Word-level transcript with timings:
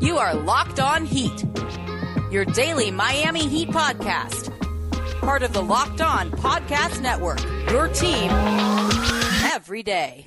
You 0.00 0.16
are 0.16 0.34
Locked 0.34 0.80
On 0.80 1.04
Heat, 1.04 1.44
your 2.30 2.46
daily 2.46 2.90
Miami 2.90 3.46
Heat 3.46 3.68
podcast. 3.68 4.50
Part 5.20 5.42
of 5.42 5.52
the 5.52 5.62
Locked 5.62 6.00
On 6.00 6.30
Podcast 6.30 7.02
Network, 7.02 7.38
your 7.70 7.86
team 7.88 8.30
every 9.52 9.82
day. 9.82 10.26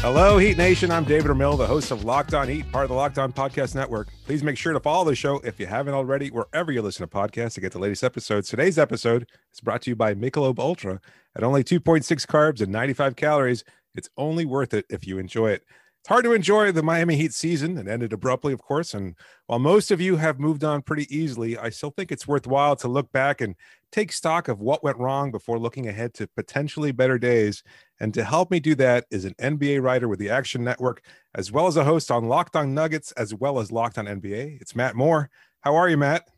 Hello, 0.00 0.36
Heat 0.36 0.58
Nation. 0.58 0.90
I'm 0.90 1.04
David 1.04 1.30
Ramil, 1.30 1.56
the 1.56 1.66
host 1.66 1.90
of 1.90 2.04
Locked 2.04 2.34
On 2.34 2.46
Heat, 2.46 2.70
part 2.70 2.84
of 2.84 2.90
the 2.90 2.94
Locked 2.94 3.18
On 3.18 3.32
Podcast 3.32 3.74
Network. 3.74 4.08
Please 4.26 4.42
make 4.42 4.58
sure 4.58 4.74
to 4.74 4.80
follow 4.80 5.06
the 5.06 5.14
show 5.14 5.38
if 5.38 5.58
you 5.58 5.64
haven't 5.64 5.94
already, 5.94 6.28
wherever 6.28 6.70
you 6.70 6.82
listen 6.82 7.08
to 7.08 7.16
podcasts 7.16 7.54
to 7.54 7.62
get 7.62 7.72
the 7.72 7.78
latest 7.78 8.04
episodes. 8.04 8.50
Today's 8.50 8.78
episode 8.78 9.26
is 9.54 9.62
brought 9.62 9.80
to 9.82 9.90
you 9.90 9.96
by 9.96 10.12
Michelob 10.12 10.58
Ultra. 10.58 11.00
At 11.34 11.44
only 11.44 11.64
2.6 11.64 12.04
carbs 12.26 12.60
and 12.60 12.70
95 12.70 13.16
calories, 13.16 13.64
it's 13.94 14.10
only 14.18 14.44
worth 14.44 14.74
it 14.74 14.84
if 14.90 15.06
you 15.06 15.16
enjoy 15.18 15.52
it. 15.52 15.64
It's 16.04 16.10
hard 16.10 16.26
to 16.26 16.34
enjoy 16.34 16.70
the 16.70 16.82
Miami 16.82 17.16
Heat 17.16 17.32
season. 17.32 17.78
It 17.78 17.88
ended 17.88 18.12
abruptly, 18.12 18.52
of 18.52 18.60
course. 18.60 18.92
And 18.92 19.14
while 19.46 19.58
most 19.58 19.90
of 19.90 20.02
you 20.02 20.16
have 20.16 20.38
moved 20.38 20.62
on 20.62 20.82
pretty 20.82 21.06
easily, 21.08 21.56
I 21.56 21.70
still 21.70 21.92
think 21.92 22.12
it's 22.12 22.28
worthwhile 22.28 22.76
to 22.76 22.88
look 22.88 23.10
back 23.10 23.40
and 23.40 23.54
take 23.90 24.12
stock 24.12 24.48
of 24.48 24.60
what 24.60 24.84
went 24.84 24.98
wrong 24.98 25.30
before 25.30 25.58
looking 25.58 25.88
ahead 25.88 26.12
to 26.16 26.26
potentially 26.26 26.92
better 26.92 27.16
days. 27.16 27.62
And 28.00 28.12
to 28.12 28.22
help 28.22 28.50
me 28.50 28.60
do 28.60 28.74
that 28.74 29.06
is 29.10 29.24
an 29.24 29.32
NBA 29.40 29.82
writer 29.82 30.06
with 30.06 30.18
the 30.18 30.28
Action 30.28 30.62
Network, 30.62 31.02
as 31.34 31.50
well 31.50 31.68
as 31.68 31.78
a 31.78 31.84
host 31.84 32.10
on 32.10 32.28
Locked 32.28 32.54
On 32.54 32.74
Nuggets, 32.74 33.12
as 33.12 33.32
well 33.32 33.58
as 33.58 33.72
Locked 33.72 33.96
On 33.96 34.04
NBA. 34.04 34.60
It's 34.60 34.76
Matt 34.76 34.96
Moore. 34.96 35.30
How 35.62 35.74
are 35.74 35.88
you, 35.88 35.96
Matt? 35.96 36.28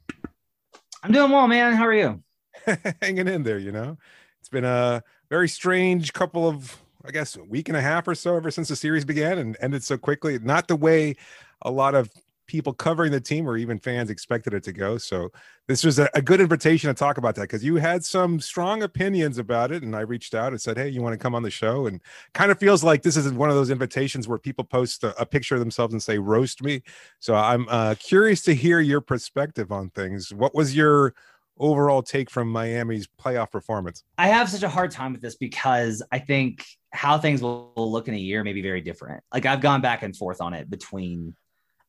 I'm 1.03 1.11
doing 1.11 1.33
well, 1.33 1.49
man. 1.49 1.75
How 1.75 1.87
are 1.87 1.93
you? 1.93 2.23
Hanging 3.03 3.27
in 3.27 3.43
there, 3.43 3.59
you 3.59 3.73
know. 3.73 3.99
It's 4.39 4.49
been 4.49 4.65
a 4.65 5.03
very 5.29 5.49
strange 5.49 6.13
couple 6.13 6.49
of 6.49 6.81
I 7.07 7.13
guess 7.13 7.37
a 7.37 7.45
week 7.45 7.69
and 7.69 7.77
a 7.77 7.81
half 7.81 8.09
or 8.09 8.15
so 8.15 8.37
ever 8.37 8.51
since 8.51 8.69
the 8.69 8.77
series 8.77 9.05
began 9.05 9.39
and 9.39 9.57
ended 9.61 9.85
so 9.85 9.97
quickly. 9.97 10.39
Not 10.39 10.67
the 10.67 10.77
way 10.77 11.15
a 11.63 11.71
lot 11.71 11.95
of 11.95 12.11
people 12.47 12.73
covering 12.73 13.11
the 13.13 13.21
team 13.21 13.49
or 13.49 13.57
even 13.57 13.79
fans 13.79 14.09
expected 14.11 14.55
it 14.55 14.63
to 14.63 14.73
go. 14.73 14.99
So 14.99 15.31
this 15.67 15.85
was 15.85 15.99
a, 15.99 16.09
a 16.15 16.23
good 16.23 16.41
invitation 16.41 16.89
to 16.89 16.95
talk 16.95 17.19
about 17.19 17.35
that 17.37 17.43
because 17.43 17.65
you 17.65 17.77
had 17.77 18.05
some 18.05 18.41
strong 18.41 18.83
opinions 18.83 19.39
about 19.39 19.73
it. 19.73 19.83
And 19.83 19.95
I 19.97 20.01
reached 20.01 20.35
out 20.35 20.53
and 20.53 20.61
said, 20.61 20.77
Hey, 20.77 20.89
you 20.89 21.03
want 21.03 21.13
to 21.13 21.19
come 21.19 21.35
on 21.35 21.43
the 21.43 21.51
show? 21.51 21.87
And 21.87 22.01
kind 22.35 22.51
of 22.51 22.59
feels 22.59 22.85
like 22.85 23.03
this 23.03 23.17
is 23.17 23.31
one 23.33 23.51
of 23.51 23.57
those 23.57 23.71
invitations 23.71 24.29
where 24.29 24.39
people 24.39 24.65
post 24.65 25.05
a, 25.05 25.21
a 25.21 25.27
picture 25.27 25.55
of 25.55 25.61
themselves 25.61 25.93
and 25.93 26.03
say, 26.03 26.19
roast 26.19 26.63
me. 26.63 26.83
So 27.19 27.35
I'm 27.35 27.69
uh, 27.69 27.95
curious 27.99 28.43
to 28.43 28.55
hear 28.55 28.81
your 28.81 29.01
perspective 29.01 29.73
on 29.73 29.91
things. 29.91 30.33
What 30.33 30.55
was 30.55 30.77
your 30.77 31.15
overall 31.59 32.03
take 32.03 32.31
from 32.31 32.49
Miami's 32.51 33.09
playoff 33.21 33.51
performance? 33.51 34.05
I 34.19 34.29
have 34.29 34.49
such 34.49 34.63
a 34.63 34.69
hard 34.69 34.91
time 34.91 35.13
with 35.13 35.23
this 35.23 35.37
because 35.37 36.03
I 36.13 36.19
think 36.19 36.67
how 36.97 37.19
things 37.19 37.43
will 37.43 37.73
look 37.77 38.09
in 38.09 38.15
a 38.15 38.19
year 38.19 38.43
may 38.43 38.53
be 38.53 38.63
very 38.63 38.81
different. 38.81 39.23
Like 39.33 39.47
I've 39.47 39.61
gone 39.61 39.81
back 39.81 40.03
and 40.03 40.17
forth 40.17 40.41
on 40.41 40.55
it 40.55 40.69
between 40.69 41.37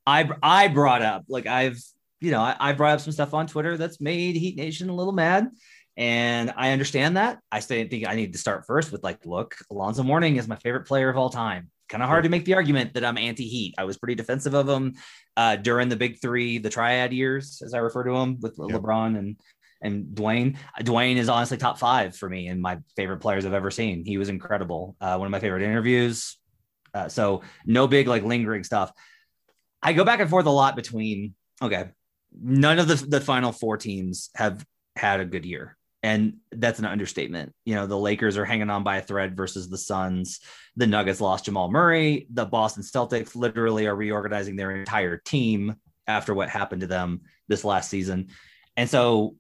I 0.05 0.30
I 0.44 0.67
brought 0.67 1.02
up 1.02 1.23
like 1.27 1.47
I've 1.47 1.81
you 2.19 2.31
know 2.31 2.41
I, 2.41 2.55
I 2.59 2.73
brought 2.73 2.95
up 2.95 3.02
some 3.02 3.14
stuff 3.14 3.33
on 3.33 3.47
Twitter 3.47 3.77
that's 3.77 4.02
made 4.02 4.36
Heat 4.36 4.58
Nation 4.58 4.89
a 4.89 4.95
little 4.95 5.14
mad. 5.14 5.49
And 5.97 6.53
I 6.55 6.73
understand 6.73 7.17
that. 7.17 7.39
I 7.52 7.59
still 7.59 7.88
think 7.89 8.08
I 8.08 8.14
need 8.14 8.33
to 8.33 8.39
start 8.39 8.67
first 8.67 8.91
with 8.91 9.03
like, 9.03 9.25
look, 9.25 9.55
Alonzo 9.72 10.03
Mourning 10.03 10.36
is 10.36 10.47
my 10.47 10.55
favorite 10.58 10.86
player 10.86 11.09
of 11.09 11.17
all 11.17 11.31
time. 11.31 11.71
Kind 11.89 12.03
of 12.03 12.09
hard 12.09 12.23
to 12.25 12.30
make 12.30 12.45
the 12.45 12.53
argument 12.53 12.94
that 12.94 13.03
I'm 13.03 13.17
anti-Heat. 13.17 13.73
I 13.80 13.86
was 13.86 13.97
pretty 13.97 14.14
defensive 14.14 14.53
of 14.53 14.69
him 14.69 14.94
uh, 15.36 15.55
during 15.55 15.89
the 15.89 15.95
big 15.95 16.21
three, 16.21 16.59
the 16.59 16.69
triad 16.69 17.14
years, 17.14 17.64
as 17.66 17.73
I 17.73 17.80
refer 17.80 18.03
to 18.03 18.11
them, 18.11 18.39
with 18.42 18.59
yep. 18.59 18.80
LeBron 18.80 19.17
and 19.17 19.38
and 19.81 20.06
Dwayne. 20.16 20.58
Dwayne 20.81 21.17
is 21.17 21.30
honestly 21.30 21.58
top 21.58 21.78
five 21.78 22.16
for 22.16 22.30
me 22.30 22.47
and 22.47 22.61
my 22.61 22.80
favorite 22.95 23.17
players 23.17 23.45
I've 23.45 23.53
ever 23.53 23.72
seen. 23.72 24.06
He 24.06 24.17
was 24.17 24.30
incredible. 24.30 24.95
Uh, 25.00 25.17
one 25.17 25.28
of 25.28 25.31
my 25.31 25.39
favorite 25.39 25.64
interviews. 25.64 26.38
Uh, 26.94 27.09
so 27.09 27.42
no 27.66 27.88
big 27.88 28.08
like 28.08 28.23
lingering 28.23 28.64
stuff. 28.64 28.92
I 29.81 29.94
go 29.94 30.03
back 30.03 30.20
and 30.20 30.30
forth 30.30 30.45
a 30.45 30.52
lot 30.52 30.75
between 30.75 31.36
okay, 31.61 31.89
none 32.42 32.80
of 32.80 32.88
the 32.88 32.95
the 32.95 33.22
final 33.22 33.52
four 33.52 33.78
teams 33.78 34.30
have 34.36 34.66
had 34.95 35.20
a 35.20 35.25
good 35.25 35.45
year. 35.45 35.78
And 36.03 36.38
that's 36.52 36.80
an 36.80 36.86
understatement. 36.86 37.54
You 37.65 37.76
know, 37.76 37.88
the 37.88 37.98
Lakers 37.98 38.38
are 38.38 38.45
hanging 38.45 38.70
on 38.70 38.83
by 38.83 38.98
a 38.98 39.02
thread 39.02 39.36
versus 39.36 39.67
the 39.67 39.77
Suns. 39.77 40.39
The 40.76 40.88
Nuggets 40.88 41.20
lost 41.20 41.45
Jamal 41.45 41.71
Murray. 41.71 42.27
The 42.32 42.45
Boston 42.45 42.83
Celtics 42.83 43.36
literally 43.36 43.88
are 43.88 43.95
reorganizing 43.95 44.55
their 44.55 44.71
entire 44.71 45.17
team 45.17 45.76
after 46.08 46.33
what 46.33 46.49
happened 46.49 46.82
to 46.82 46.88
them 46.88 47.21
this 47.48 47.65
last 47.65 47.89
season. 47.89 48.27
And 48.77 48.89
so 48.89 49.36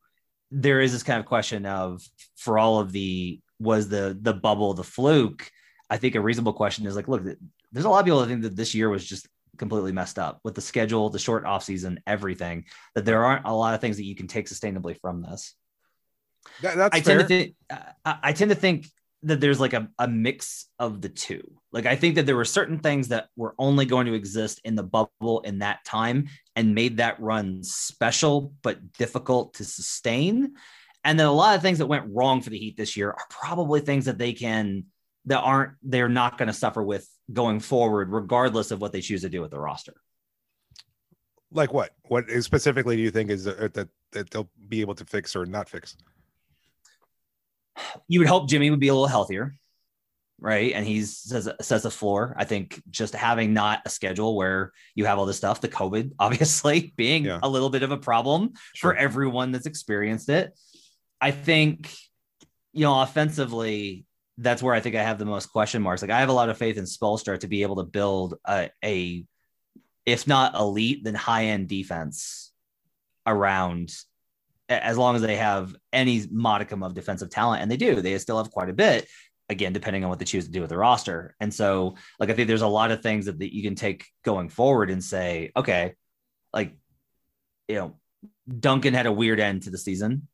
there 0.51 0.81
is 0.81 0.91
this 0.91 1.03
kind 1.03 1.19
of 1.19 1.25
question 1.25 1.65
of 1.65 2.01
for 2.35 2.57
all 2.57 2.79
of 2.79 2.91
the 2.91 3.39
was 3.59 3.89
the 3.89 4.17
the 4.21 4.33
bubble 4.33 4.73
the 4.73 4.83
fluke 4.83 5.49
i 5.89 5.97
think 5.97 6.15
a 6.15 6.21
reasonable 6.21 6.53
question 6.53 6.85
is 6.85 6.95
like 6.95 7.07
look 7.07 7.23
there's 7.71 7.85
a 7.85 7.89
lot 7.89 7.99
of 7.99 8.05
people 8.05 8.19
that 8.19 8.27
think 8.27 8.43
that 8.43 8.55
this 8.55 8.73
year 8.73 8.89
was 8.89 9.05
just 9.05 9.27
completely 9.57 9.91
messed 9.91 10.19
up 10.19 10.39
with 10.43 10.53
the 10.53 10.61
schedule 10.61 11.09
the 11.09 11.19
short 11.19 11.45
off 11.45 11.63
season 11.63 11.99
everything 12.05 12.63
that 12.93 13.05
there 13.05 13.25
aren't 13.25 13.45
a 13.45 13.53
lot 13.53 13.73
of 13.73 13.81
things 13.81 13.97
that 13.97 14.05
you 14.05 14.15
can 14.15 14.27
take 14.27 14.47
sustainably 14.47 14.97
from 15.01 15.21
this 15.21 15.55
that, 16.61 16.77
that's 16.77 16.95
I 16.95 17.01
fair. 17.01 17.17
tend 17.17 17.27
to 17.27 17.27
think 17.27 17.55
I, 18.05 18.17
I 18.23 18.33
tend 18.33 18.49
to 18.49 18.55
think 18.55 18.87
that 19.23 19.41
there's 19.41 19.59
like 19.59 19.73
a, 19.73 19.89
a 19.97 20.07
mix 20.07 20.67
of 20.79 21.01
the 21.01 21.09
two. 21.09 21.43
Like 21.71 21.85
I 21.85 21.95
think 21.95 22.15
that 22.15 22.25
there 22.25 22.35
were 22.35 22.45
certain 22.45 22.79
things 22.79 23.07
that 23.09 23.29
were 23.35 23.55
only 23.57 23.85
going 23.85 24.05
to 24.07 24.13
exist 24.13 24.61
in 24.63 24.75
the 24.75 24.83
bubble 24.83 25.41
in 25.41 25.59
that 25.59 25.83
time 25.85 26.29
and 26.57 26.73
made 26.73 26.97
that 26.97 27.21
run 27.21 27.63
special 27.63 28.51
but 28.63 28.91
difficult 28.93 29.53
to 29.53 29.63
sustain. 29.63 30.55
And 31.03 31.19
then 31.19 31.27
a 31.27 31.31
lot 31.31 31.55
of 31.55 31.61
things 31.61 31.77
that 31.77 31.85
went 31.85 32.11
wrong 32.11 32.41
for 32.41 32.49
the 32.49 32.57
Heat 32.57 32.75
this 32.75 32.97
year 32.97 33.11
are 33.11 33.25
probably 33.29 33.79
things 33.79 34.05
that 34.05 34.17
they 34.17 34.33
can 34.33 34.85
that 35.25 35.39
aren't 35.39 35.73
they're 35.83 36.09
not 36.09 36.37
going 36.37 36.47
to 36.47 36.53
suffer 36.53 36.81
with 36.83 37.07
going 37.31 37.59
forward, 37.59 38.11
regardless 38.11 38.71
of 38.71 38.81
what 38.81 38.91
they 38.91 39.01
choose 39.01 39.21
to 39.21 39.29
do 39.29 39.39
with 39.39 39.51
the 39.51 39.59
roster. 39.59 39.93
Like 41.51 41.71
what? 41.71 41.91
What 42.05 42.25
specifically 42.41 42.95
do 42.95 43.03
you 43.03 43.11
think 43.11 43.29
is 43.29 43.47
uh, 43.47 43.69
that 43.73 43.89
that 44.13 44.31
they'll 44.31 44.49
be 44.67 44.81
able 44.81 44.95
to 44.95 45.05
fix 45.05 45.35
or 45.35 45.45
not 45.45 45.69
fix? 45.69 45.95
you 48.07 48.19
would 48.19 48.27
hope 48.27 48.49
Jimmy 48.49 48.71
would 48.71 48.79
be 48.79 48.87
a 48.87 48.93
little 48.93 49.07
healthier, 49.07 49.55
right? 50.39 50.73
And 50.73 50.85
he 50.85 51.01
says 51.01 51.49
says 51.61 51.85
a 51.85 51.91
floor. 51.91 52.35
I 52.37 52.45
think 52.45 52.81
just 52.89 53.13
having 53.15 53.53
not 53.53 53.81
a 53.85 53.89
schedule 53.89 54.35
where 54.35 54.71
you 54.95 55.05
have 55.05 55.17
all 55.17 55.25
this 55.25 55.37
stuff, 55.37 55.61
the 55.61 55.67
COVID 55.67 56.13
obviously 56.19 56.93
being 56.95 57.25
yeah. 57.25 57.39
a 57.41 57.49
little 57.49 57.69
bit 57.69 57.83
of 57.83 57.91
a 57.91 57.97
problem 57.97 58.53
sure. 58.73 58.91
for 58.91 58.97
everyone 58.97 59.51
that's 59.51 59.65
experienced 59.65 60.29
it. 60.29 60.57
I 61.19 61.31
think, 61.31 61.91
you 62.73 62.81
know, 62.81 63.01
offensively, 63.01 64.05
that's 64.37 64.61
where 64.61 64.75
I 64.75 64.79
think 64.79 64.95
I 64.95 65.01
have 65.01 65.17
the 65.17 65.25
most 65.25 65.47
question 65.47 65.81
marks. 65.81 66.03
Like 66.03 66.11
I 66.11 66.19
have 66.19 66.29
a 66.29 66.33
lot 66.33 66.49
of 66.49 66.57
faith 66.57 66.77
in 66.77 66.83
Spoelstra 66.83 67.39
to 67.39 67.47
be 67.47 67.63
able 67.63 67.77
to 67.77 67.83
build 67.83 68.35
a, 68.45 68.69
a 68.85 69.25
if 70.05 70.27
not 70.27 70.55
elite, 70.55 71.03
then 71.03 71.15
high 71.15 71.45
end 71.45 71.67
defense 71.67 72.51
around 73.25 73.91
as 74.69 74.97
long 74.97 75.15
as 75.15 75.21
they 75.21 75.37
have 75.37 75.75
any 75.93 76.25
modicum 76.29 76.83
of 76.83 76.93
defensive 76.93 77.29
talent, 77.29 77.61
and 77.61 77.71
they 77.71 77.77
do, 77.77 78.01
they 78.01 78.17
still 78.17 78.37
have 78.37 78.51
quite 78.51 78.69
a 78.69 78.73
bit. 78.73 79.07
Again, 79.49 79.73
depending 79.73 80.03
on 80.03 80.09
what 80.09 80.19
they 80.19 80.25
choose 80.25 80.45
to 80.45 80.51
do 80.51 80.61
with 80.61 80.69
the 80.69 80.77
roster. 80.77 81.35
And 81.39 81.53
so, 81.53 81.95
like, 82.19 82.29
I 82.29 82.33
think 82.33 82.47
there's 82.47 82.61
a 82.61 82.67
lot 82.67 82.91
of 82.91 83.01
things 83.01 83.25
that, 83.27 83.39
that 83.39 83.55
you 83.55 83.63
can 83.63 83.75
take 83.75 84.05
going 84.25 84.49
forward 84.49 84.89
and 84.89 85.01
say, 85.01 85.51
okay, 85.55 85.93
like, 86.53 86.75
you 87.67 87.75
know, 87.75 87.95
Duncan 88.59 88.93
had 88.93 89.05
a 89.05 89.11
weird 89.11 89.39
end 89.39 89.63
to 89.63 89.69
the 89.69 89.77
season, 89.77 90.27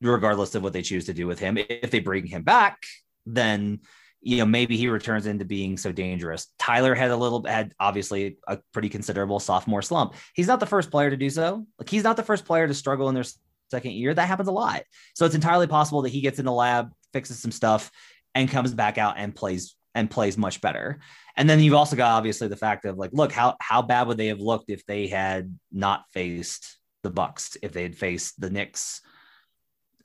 regardless 0.00 0.54
of 0.54 0.62
what 0.62 0.72
they 0.72 0.82
choose 0.82 1.06
to 1.06 1.14
do 1.14 1.26
with 1.26 1.38
him. 1.38 1.58
If 1.58 1.90
they 1.90 2.00
bring 2.00 2.26
him 2.26 2.42
back, 2.42 2.84
then 3.24 3.80
you 4.20 4.38
know 4.38 4.46
maybe 4.46 4.76
he 4.76 4.88
returns 4.88 5.26
into 5.26 5.44
being 5.44 5.76
so 5.76 5.92
dangerous. 5.92 6.48
Tyler 6.58 6.94
had 6.94 7.10
a 7.10 7.16
little 7.16 7.44
had 7.44 7.72
obviously 7.78 8.38
a 8.48 8.58
pretty 8.72 8.88
considerable 8.88 9.40
sophomore 9.40 9.82
slump. 9.82 10.14
He's 10.34 10.46
not 10.46 10.60
the 10.60 10.66
first 10.66 10.90
player 10.90 11.10
to 11.10 11.16
do 11.16 11.30
so. 11.30 11.66
Like 11.78 11.88
he's 11.88 12.04
not 12.04 12.16
the 12.16 12.22
first 12.22 12.44
player 12.44 12.66
to 12.66 12.74
struggle 12.74 13.08
in 13.08 13.14
their 13.14 13.24
second 13.70 13.92
year. 13.92 14.14
That 14.14 14.26
happens 14.26 14.48
a 14.48 14.52
lot. 14.52 14.82
So 15.14 15.26
it's 15.26 15.34
entirely 15.34 15.66
possible 15.66 16.02
that 16.02 16.10
he 16.10 16.20
gets 16.20 16.38
in 16.38 16.44
the 16.44 16.52
lab, 16.52 16.92
fixes 17.12 17.38
some 17.38 17.52
stuff, 17.52 17.90
and 18.36 18.50
comes 18.50 18.74
back 18.74 18.98
out 18.98 19.14
and 19.16 19.34
plays 19.34 19.74
and 19.94 20.10
plays 20.10 20.36
much 20.36 20.60
better. 20.60 21.00
And 21.36 21.48
then 21.48 21.58
you've 21.58 21.74
also 21.74 21.96
got 21.96 22.12
obviously 22.12 22.48
the 22.48 22.56
fact 22.56 22.84
of 22.84 22.98
like, 22.98 23.10
look, 23.12 23.32
how 23.32 23.56
how 23.60 23.82
bad 23.82 24.06
would 24.06 24.18
they 24.18 24.26
have 24.28 24.40
looked 24.40 24.70
if 24.70 24.84
they 24.86 25.08
had 25.08 25.58
not 25.72 26.04
faced 26.12 26.78
the 27.02 27.10
Bucks, 27.10 27.56
if 27.62 27.72
they 27.72 27.82
had 27.82 27.96
faced 27.96 28.38
the 28.40 28.50
Knicks? 28.50 29.00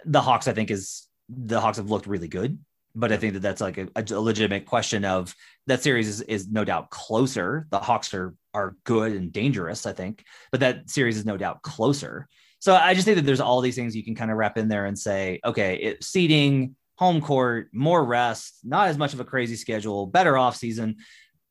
The 0.06 0.22
Hawks, 0.22 0.48
I 0.48 0.54
think, 0.54 0.72
is 0.72 1.08
the 1.30 1.60
Hawks 1.60 1.78
have 1.78 1.92
looked 1.92 2.08
really 2.08 2.30
good. 2.30 2.58
But 2.96 3.12
I 3.12 3.18
think 3.18 3.34
that 3.34 3.42
that's 3.42 3.62
like 3.62 3.78
a, 3.78 3.88
a 3.96 4.20
legitimate 4.20 4.66
question 4.66 5.06
of 5.06 5.34
that 5.68 5.84
series 5.84 6.08
is, 6.08 6.22
is 6.22 6.50
no 6.50 6.66
doubt 6.66 6.90
closer. 6.90 7.68
The 7.70 7.80
Hawks 7.80 8.14
are 8.14 8.34
are 8.54 8.76
good 8.86 9.12
and 9.12 9.32
dangerous, 9.32 9.86
I 9.86 9.94
think, 9.94 10.24
but 10.52 10.62
that 10.62 10.90
series 10.90 11.18
is 11.18 11.26
no 11.26 11.38
doubt 11.38 11.62
closer. 11.62 12.28
So 12.60 12.76
I 12.76 12.94
just 12.94 13.06
think 13.06 13.16
that 13.16 13.26
there's 13.26 13.42
all 13.42 13.60
these 13.60 13.76
things 13.76 13.96
you 13.96 14.04
can 14.06 14.16
kind 14.16 14.30
of 14.30 14.38
wrap 14.38 14.58
in 14.58 14.68
there 14.68 14.86
and 14.86 14.98
say, 14.98 15.40
okay, 15.44 15.76
it, 15.78 16.04
seating, 16.04 16.76
home 17.02 17.20
court, 17.20 17.68
more 17.74 18.06
rest, 18.06 18.60
not 18.64 18.88
as 18.88 18.96
much 18.96 19.16
of 19.16 19.20
a 19.20 19.26
crazy 19.26 19.56
schedule, 19.56 20.06
better 20.06 20.38
off 20.38 20.56
season. 20.56 20.98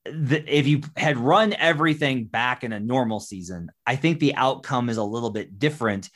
The, 0.05 0.44
if 0.47 0.69
you 0.69 0.82
had 0.97 1.19
run 1.19 1.55
everything 1.55 2.26
back 2.26 2.62
in 2.62 2.73
a 2.73 2.79
normal 2.79 3.19
season, 3.19 3.69
I 3.85 3.97
think 3.97 4.20
the 4.20 4.37
outcome 4.37 4.88
is 4.88 4.97
a 4.97 5.02
little 5.02 5.31
bit 5.31 5.58
different. 5.58 6.08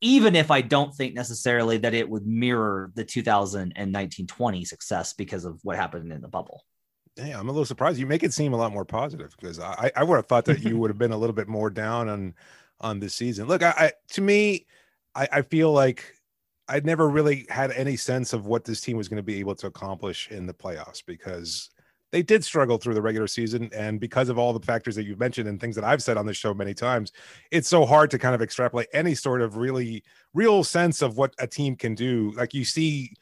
Even 0.00 0.34
if 0.34 0.50
I 0.50 0.62
don't 0.62 0.92
think 0.94 1.14
necessarily 1.14 1.76
that 1.78 1.92
it 1.92 2.08
would 2.08 2.26
mirror 2.26 2.90
the 2.94 3.04
2019-20 3.04 4.66
success 4.66 5.12
because 5.12 5.44
of 5.44 5.60
what 5.62 5.76
happened 5.76 6.10
in 6.10 6.22
the 6.22 6.28
bubble. 6.28 6.64
Yeah, 7.16 7.38
I'm 7.38 7.50
a 7.50 7.52
little 7.52 7.66
surprised. 7.66 7.98
You 7.98 8.06
make 8.06 8.22
it 8.22 8.32
seem 8.32 8.54
a 8.54 8.56
lot 8.56 8.72
more 8.72 8.86
positive 8.86 9.36
because 9.38 9.60
I, 9.60 9.92
I 9.94 10.02
would 10.02 10.16
have 10.16 10.26
thought 10.26 10.46
that 10.46 10.62
you 10.62 10.78
would 10.78 10.88
have 10.88 10.98
been 10.98 11.12
a 11.12 11.18
little 11.18 11.34
bit 11.34 11.46
more 11.46 11.68
down 11.68 12.08
on 12.08 12.34
on 12.80 13.00
this 13.00 13.14
season. 13.14 13.46
Look, 13.48 13.62
I, 13.62 13.74
I 13.76 13.92
to 14.12 14.22
me, 14.22 14.66
I, 15.14 15.28
I 15.30 15.42
feel 15.42 15.72
like 15.72 16.21
I 16.72 16.80
never 16.82 17.08
really 17.10 17.44
had 17.50 17.70
any 17.72 17.96
sense 17.96 18.32
of 18.32 18.46
what 18.46 18.64
this 18.64 18.80
team 18.80 18.96
was 18.96 19.06
going 19.06 19.18
to 19.18 19.22
be 19.22 19.38
able 19.40 19.54
to 19.56 19.66
accomplish 19.66 20.30
in 20.30 20.46
the 20.46 20.54
playoffs 20.54 21.04
because 21.04 21.68
they 22.12 22.22
did 22.22 22.42
struggle 22.42 22.78
through 22.78 22.94
the 22.94 23.02
regular 23.02 23.26
season. 23.26 23.68
And 23.74 24.00
because 24.00 24.30
of 24.30 24.38
all 24.38 24.54
the 24.54 24.64
factors 24.64 24.94
that 24.94 25.04
you've 25.04 25.20
mentioned 25.20 25.48
and 25.48 25.60
things 25.60 25.76
that 25.76 25.84
I've 25.84 26.02
said 26.02 26.16
on 26.16 26.24
this 26.24 26.38
show 26.38 26.54
many 26.54 26.72
times, 26.72 27.12
it's 27.50 27.68
so 27.68 27.84
hard 27.84 28.10
to 28.12 28.18
kind 28.18 28.34
of 28.34 28.40
extrapolate 28.40 28.88
any 28.94 29.14
sort 29.14 29.42
of 29.42 29.56
really 29.56 30.02
real 30.32 30.64
sense 30.64 31.02
of 31.02 31.18
what 31.18 31.34
a 31.38 31.46
team 31.46 31.76
can 31.76 31.94
do. 31.94 32.32
Like 32.36 32.54
you 32.54 32.64
see 32.64 33.12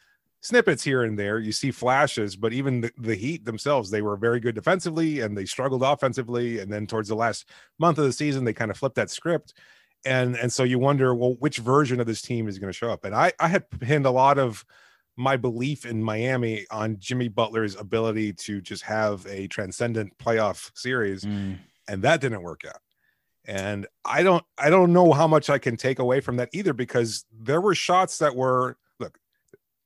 snippets 0.43 0.85
here 0.85 1.02
and 1.02 1.19
there, 1.19 1.41
you 1.41 1.50
see 1.50 1.73
flashes, 1.73 2.37
but 2.37 2.52
even 2.52 2.82
the, 2.82 2.93
the 2.99 3.17
Heat 3.17 3.44
themselves, 3.44 3.91
they 3.91 4.00
were 4.02 4.17
very 4.17 4.38
good 4.38 4.55
defensively 4.55 5.20
and 5.20 5.37
they 5.37 5.44
struggled 5.44 5.82
offensively. 5.82 6.61
And 6.61 6.73
then 6.73 6.87
towards 6.87 7.08
the 7.08 7.17
last 7.17 7.49
month 7.81 7.99
of 7.99 8.05
the 8.05 8.12
season, 8.12 8.44
they 8.44 8.52
kind 8.52 8.70
of 8.70 8.76
flipped 8.76 8.97
that 8.97 9.11
script 9.11 9.55
and 10.05 10.37
and 10.37 10.52
so 10.52 10.62
you 10.62 10.79
wonder 10.79 11.14
well 11.14 11.35
which 11.41 11.58
version 11.58 12.00
of 12.00 12.06
this 12.06 12.23
team 12.23 12.49
is 12.49 12.58
going 12.58 12.73
to 12.73 12.76
show 12.76 12.91
up? 12.91 13.05
And 13.05 13.14
i 13.14 13.32
i 13.38 13.49
had 13.49 13.69
pinned 13.81 14.06
a 14.06 14.11
lot 14.11 14.38
of 14.38 14.64
my 15.17 15.37
belief 15.37 15.85
in 15.85 16.02
miami 16.02 16.67
on 16.70 16.97
jimmy 16.99 17.29
butler's 17.29 17.76
ability 17.76 18.32
to 18.32 18.61
just 18.61 18.82
have 18.82 19.26
a 19.26 19.47
transcendent 19.49 20.17
playoff 20.19 20.70
series 20.75 21.25
mm. 21.25 21.58
and 21.88 22.02
that 22.02 22.20
didn't 22.20 22.43
work 22.43 22.62
out. 22.67 22.81
And 23.47 23.87
i 24.05 24.23
don't 24.23 24.44
i 24.58 24.70
don't 24.70 24.93
know 24.93 25.12
how 25.12 25.26
much 25.26 25.50
i 25.50 25.58
can 25.58 25.76
take 25.76 25.99
away 25.99 26.20
from 26.20 26.37
that 26.37 26.49
either 26.52 26.73
because 26.73 27.25
there 27.32 27.61
were 27.61 27.75
shots 27.75 28.19
that 28.19 28.35
were 28.35 28.76
look 28.99 29.19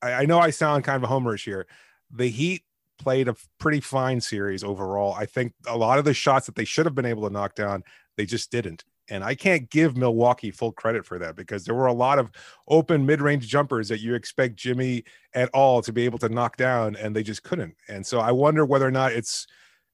i, 0.01 0.13
I 0.13 0.25
know 0.25 0.39
i 0.39 0.49
sound 0.49 0.83
kind 0.83 1.03
of 1.03 1.09
homerish 1.09 1.45
here. 1.45 1.67
The 2.11 2.27
heat 2.27 2.63
played 2.97 3.27
a 3.27 3.35
pretty 3.57 3.81
fine 3.81 4.21
series 4.21 4.63
overall. 4.63 5.13
I 5.13 5.25
think 5.25 5.53
a 5.67 5.77
lot 5.77 5.99
of 5.99 6.05
the 6.05 6.13
shots 6.13 6.45
that 6.45 6.55
they 6.55 6.63
should 6.63 6.85
have 6.85 6.95
been 6.95 7.05
able 7.05 7.27
to 7.27 7.33
knock 7.33 7.55
down 7.55 7.83
they 8.15 8.25
just 8.25 8.51
didn't 8.51 8.85
and 9.09 9.23
I 9.23 9.35
can't 9.35 9.69
give 9.69 9.97
Milwaukee 9.97 10.51
full 10.51 10.71
credit 10.71 11.05
for 11.05 11.19
that 11.19 11.35
because 11.35 11.65
there 11.65 11.75
were 11.75 11.85
a 11.87 11.93
lot 11.93 12.19
of 12.19 12.31
open 12.67 13.05
mid 13.05 13.21
range 13.21 13.47
jumpers 13.47 13.87
that 13.89 13.99
you 13.99 14.15
expect 14.15 14.55
Jimmy 14.55 15.03
at 15.33 15.49
all 15.53 15.81
to 15.81 15.93
be 15.93 16.05
able 16.05 16.19
to 16.19 16.29
knock 16.29 16.57
down, 16.57 16.95
and 16.95 17.15
they 17.15 17.23
just 17.23 17.43
couldn't. 17.43 17.75
And 17.87 18.05
so 18.05 18.19
I 18.19 18.31
wonder 18.31 18.65
whether 18.65 18.87
or 18.87 18.91
not 18.91 19.11
it's, 19.11 19.47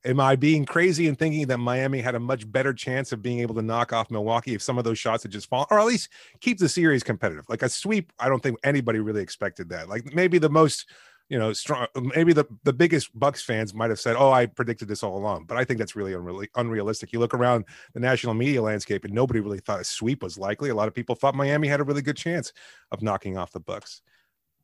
am 0.05 0.19
I 0.19 0.35
being 0.35 0.65
crazy 0.65 1.07
and 1.07 1.17
thinking 1.17 1.47
that 1.47 1.57
Miami 1.57 2.01
had 2.01 2.15
a 2.15 2.19
much 2.19 2.49
better 2.51 2.73
chance 2.73 3.11
of 3.11 3.21
being 3.21 3.39
able 3.39 3.55
to 3.55 3.61
knock 3.61 3.93
off 3.93 4.09
Milwaukee 4.09 4.53
if 4.53 4.61
some 4.61 4.77
of 4.77 4.83
those 4.83 4.97
shots 4.97 5.23
had 5.23 5.31
just 5.31 5.49
fallen, 5.49 5.67
or 5.69 5.79
at 5.79 5.85
least 5.85 6.09
keep 6.39 6.57
the 6.57 6.69
series 6.69 7.03
competitive? 7.03 7.45
Like 7.49 7.61
a 7.61 7.69
sweep, 7.69 8.11
I 8.19 8.29
don't 8.29 8.41
think 8.41 8.57
anybody 8.63 8.99
really 8.99 9.21
expected 9.21 9.69
that. 9.69 9.89
Like 9.89 10.13
maybe 10.13 10.37
the 10.37 10.49
most 10.49 10.89
you 11.31 11.39
know, 11.39 11.53
strong. 11.53 11.87
Maybe 11.95 12.33
the 12.33 12.43
the 12.65 12.73
biggest 12.73 13.17
Bucks 13.17 13.41
fans 13.41 13.73
might 13.73 13.89
have 13.89 14.01
said, 14.01 14.17
"Oh, 14.19 14.33
I 14.33 14.47
predicted 14.47 14.89
this 14.89 15.01
all 15.01 15.17
along," 15.17 15.45
but 15.45 15.55
I 15.55 15.63
think 15.63 15.79
that's 15.79 15.95
really 15.95 16.13
unreal, 16.13 16.43
unrealistic. 16.55 17.13
You 17.13 17.19
look 17.19 17.33
around 17.33 17.63
the 17.93 18.01
national 18.01 18.33
media 18.33 18.61
landscape, 18.61 19.05
and 19.05 19.13
nobody 19.13 19.39
really 19.39 19.59
thought 19.59 19.79
a 19.79 19.85
sweep 19.85 20.23
was 20.23 20.37
likely. 20.37 20.71
A 20.71 20.75
lot 20.75 20.89
of 20.89 20.93
people 20.93 21.15
thought 21.15 21.33
Miami 21.33 21.69
had 21.69 21.79
a 21.79 21.85
really 21.85 22.01
good 22.01 22.17
chance 22.17 22.51
of 22.91 23.01
knocking 23.01 23.37
off 23.37 23.53
the 23.53 23.61
Bucks. 23.61 24.01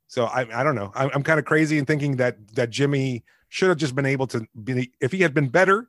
So 0.08 0.26
I, 0.26 0.42
I 0.60 0.64
don't 0.66 0.76
know. 0.76 0.92
I'm, 0.94 1.10
I'm 1.14 1.24
kind 1.24 1.40
of 1.40 1.46
crazy 1.46 1.78
in 1.78 1.86
thinking 1.86 2.18
that 2.18 2.36
that 2.56 2.70
Jimmy 2.70 3.24
should 3.48 3.70
have 3.70 3.78
just 3.78 3.96
been 3.96 4.06
able 4.06 4.28
to 4.28 4.46
be. 4.66 4.92
If 5.00 5.14
he 5.14 5.22
had 5.22 5.34
been 5.34 5.48
better, 5.48 5.88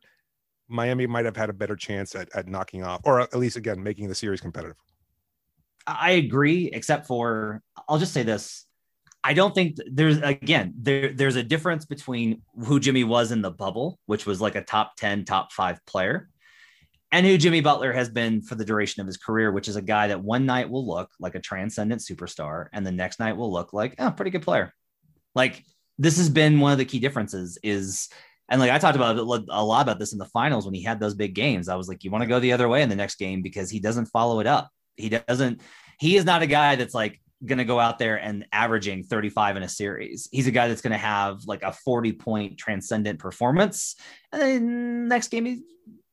Miami 0.68 1.08
might 1.08 1.24
have 1.24 1.36
had 1.36 1.50
a 1.50 1.54
better 1.54 1.74
chance 1.74 2.14
at, 2.14 2.28
at 2.36 2.46
knocking 2.46 2.84
off, 2.84 3.00
or 3.02 3.20
at 3.20 3.34
least 3.34 3.56
again 3.56 3.82
making 3.82 4.06
the 4.06 4.14
series 4.14 4.40
competitive. 4.40 4.76
I 5.88 6.12
agree, 6.12 6.70
except 6.72 7.08
for 7.08 7.62
I'll 7.88 7.98
just 7.98 8.12
say 8.12 8.22
this: 8.22 8.67
I 9.24 9.34
don't 9.34 9.54
think 9.54 9.76
there's 9.90 10.18
again 10.18 10.74
there 10.78 11.12
there's 11.12 11.36
a 11.36 11.42
difference 11.42 11.84
between 11.84 12.42
who 12.64 12.80
Jimmy 12.80 13.04
was 13.04 13.32
in 13.32 13.42
the 13.42 13.50
bubble, 13.50 13.98
which 14.06 14.26
was 14.26 14.40
like 14.40 14.54
a 14.54 14.62
top 14.62 14.96
10, 14.96 15.24
top 15.24 15.52
5 15.52 15.84
player, 15.86 16.28
and 17.10 17.26
who 17.26 17.36
Jimmy 17.36 17.60
Butler 17.60 17.92
has 17.92 18.08
been 18.08 18.42
for 18.42 18.54
the 18.54 18.64
duration 18.64 19.00
of 19.00 19.06
his 19.06 19.16
career, 19.16 19.50
which 19.50 19.68
is 19.68 19.76
a 19.76 19.82
guy 19.82 20.08
that 20.08 20.22
one 20.22 20.46
night 20.46 20.70
will 20.70 20.86
look 20.86 21.10
like 21.18 21.34
a 21.34 21.40
transcendent 21.40 22.00
superstar 22.00 22.68
and 22.72 22.86
the 22.86 22.92
next 22.92 23.18
night 23.18 23.36
will 23.36 23.52
look 23.52 23.72
like 23.72 23.94
a 23.98 24.06
oh, 24.06 24.10
pretty 24.10 24.30
good 24.30 24.42
player. 24.42 24.72
Like 25.34 25.64
this 25.98 26.16
has 26.18 26.30
been 26.30 26.60
one 26.60 26.72
of 26.72 26.78
the 26.78 26.84
key 26.84 27.00
differences 27.00 27.58
is 27.62 28.08
and 28.48 28.60
like 28.60 28.70
I 28.70 28.78
talked 28.78 28.96
about 28.96 29.18
a 29.18 29.22
lot 29.22 29.82
about 29.82 29.98
this 29.98 30.12
in 30.12 30.18
the 30.18 30.24
finals 30.26 30.64
when 30.64 30.74
he 30.74 30.82
had 30.82 31.00
those 31.00 31.14
big 31.14 31.34
games. 31.34 31.68
I 31.68 31.76
was 31.76 31.88
like, 31.88 32.02
you 32.02 32.10
want 32.10 32.22
to 32.22 32.28
go 32.28 32.40
the 32.40 32.52
other 32.52 32.68
way 32.68 32.82
in 32.82 32.88
the 32.88 32.96
next 32.96 33.18
game 33.18 33.42
because 33.42 33.70
he 33.70 33.78
doesn't 33.78 34.06
follow 34.06 34.40
it 34.40 34.46
up. 34.46 34.70
He 34.96 35.10
doesn't, 35.10 35.60
he 36.00 36.16
is 36.16 36.24
not 36.24 36.42
a 36.42 36.46
guy 36.46 36.76
that's 36.76 36.94
like, 36.94 37.20
going 37.44 37.58
to 37.58 37.64
go 37.64 37.78
out 37.78 37.98
there 37.98 38.16
and 38.16 38.46
averaging 38.52 39.04
35 39.04 39.56
in 39.56 39.62
a 39.62 39.68
series. 39.68 40.28
He's 40.32 40.46
a 40.46 40.50
guy 40.50 40.68
that's 40.68 40.80
going 40.80 40.92
to 40.92 40.98
have 40.98 41.44
like 41.46 41.62
a 41.62 41.72
40 41.72 42.12
point 42.12 42.58
transcendent 42.58 43.18
performance. 43.18 43.96
And 44.32 44.42
then 44.42 45.08
next 45.08 45.28
game, 45.28 45.44
he, 45.44 45.62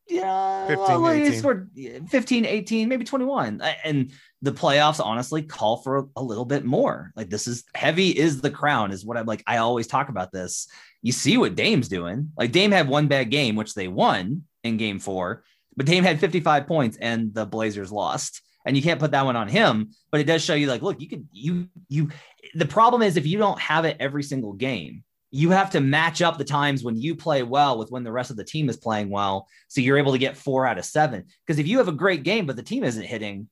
yeah, 0.08 0.68
15, 0.68 1.02
well, 1.02 1.12
he 1.12 1.32
scored 1.32 1.70
15, 2.08 2.44
18, 2.44 2.88
maybe 2.88 3.04
21. 3.04 3.60
Uh, 3.60 3.72
and 3.82 4.12
the 4.40 4.52
playoffs 4.52 5.04
honestly 5.04 5.42
call 5.42 5.78
for 5.78 5.98
a, 5.98 6.04
a 6.16 6.22
little 6.22 6.44
bit 6.44 6.64
more. 6.64 7.10
Like 7.16 7.28
this 7.28 7.48
is 7.48 7.64
heavy 7.74 8.10
is 8.10 8.40
the 8.40 8.50
crown, 8.50 8.92
is 8.92 9.04
what 9.04 9.16
I'm 9.16 9.26
like. 9.26 9.42
I 9.48 9.56
always 9.56 9.88
talk 9.88 10.08
about 10.08 10.30
this. 10.30 10.68
You 11.02 11.10
see 11.10 11.36
what 11.36 11.56
Dame's 11.56 11.88
doing. 11.88 12.30
Like 12.36 12.52
Dame 12.52 12.70
had 12.70 12.88
one 12.88 13.08
bad 13.08 13.30
game, 13.30 13.56
which 13.56 13.74
they 13.74 13.88
won 13.88 14.44
in 14.62 14.76
game 14.76 15.00
four, 15.00 15.42
but 15.76 15.86
Dame 15.86 16.04
had 16.04 16.20
55 16.20 16.68
points 16.68 16.96
and 17.00 17.34
the 17.34 17.44
Blazers 17.44 17.90
lost 17.90 18.42
and 18.66 18.76
you 18.76 18.82
can't 18.82 19.00
put 19.00 19.12
that 19.12 19.24
one 19.24 19.36
on 19.36 19.48
him 19.48 19.90
but 20.10 20.20
it 20.20 20.24
does 20.24 20.44
show 20.44 20.54
you 20.54 20.66
like 20.66 20.82
look 20.82 21.00
you 21.00 21.08
could 21.08 21.26
you 21.32 21.68
you 21.88 22.10
the 22.54 22.66
problem 22.66 23.00
is 23.00 23.16
if 23.16 23.26
you 23.26 23.38
don't 23.38 23.60
have 23.60 23.84
it 23.84 23.96
every 23.98 24.22
single 24.22 24.52
game 24.52 25.02
you 25.30 25.50
have 25.50 25.70
to 25.70 25.80
match 25.80 26.22
up 26.22 26.38
the 26.38 26.44
times 26.44 26.82
when 26.82 26.96
you 26.96 27.14
play 27.14 27.42
well 27.42 27.78
with 27.78 27.90
when 27.90 28.04
the 28.04 28.12
rest 28.12 28.30
of 28.30 28.36
the 28.36 28.44
team 28.44 28.68
is 28.68 28.76
playing 28.76 29.10
well 29.10 29.48
so 29.68 29.80
you're 29.80 29.98
able 29.98 30.12
to 30.12 30.18
get 30.18 30.36
four 30.36 30.66
out 30.66 30.78
of 30.78 30.84
seven. 30.84 31.24
Because 31.44 31.58
if 31.58 31.66
you 31.66 31.78
have 31.78 31.88
a 31.88 31.92
great 31.92 32.22
game 32.22 32.46
but 32.46 32.56
the 32.56 32.62
team 32.62 32.84
isn't 32.84 33.02
hitting 33.02 33.48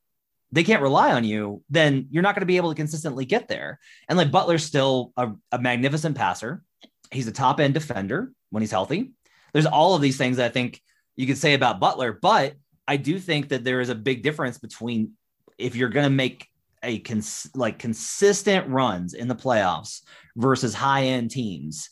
they 0.52 0.64
can't 0.64 0.82
rely 0.82 1.12
on 1.12 1.24
you 1.24 1.62
then 1.68 2.06
you're 2.10 2.22
not 2.22 2.34
going 2.34 2.42
to 2.42 2.46
be 2.46 2.56
able 2.56 2.70
to 2.70 2.76
consistently 2.76 3.24
get 3.24 3.48
there. 3.48 3.80
And 4.08 4.16
like 4.16 4.30
butler's 4.30 4.64
still 4.64 5.12
a, 5.16 5.32
a 5.52 5.58
magnificent 5.58 6.16
passer. 6.16 6.62
He's 7.10 7.28
a 7.28 7.32
top 7.32 7.60
end 7.60 7.74
defender 7.74 8.32
when 8.50 8.62
he's 8.62 8.70
healthy. 8.70 9.12
There's 9.52 9.66
all 9.66 9.94
of 9.94 10.02
these 10.02 10.16
things 10.16 10.36
that 10.38 10.46
i 10.46 10.48
think 10.48 10.80
you 11.16 11.26
could 11.26 11.38
say 11.38 11.54
about 11.54 11.80
butler 11.80 12.12
but 12.12 12.54
I 12.86 12.96
do 12.96 13.18
think 13.18 13.48
that 13.48 13.64
there 13.64 13.80
is 13.80 13.88
a 13.88 13.94
big 13.94 14.22
difference 14.22 14.58
between 14.58 15.12
if 15.58 15.76
you're 15.76 15.88
going 15.88 16.04
to 16.04 16.10
make 16.10 16.48
a 16.82 16.98
cons- 16.98 17.50
like 17.54 17.78
consistent 17.78 18.68
runs 18.68 19.14
in 19.14 19.28
the 19.28 19.34
playoffs 19.34 20.02
versus 20.36 20.74
high 20.74 21.04
end 21.04 21.30
teams. 21.30 21.90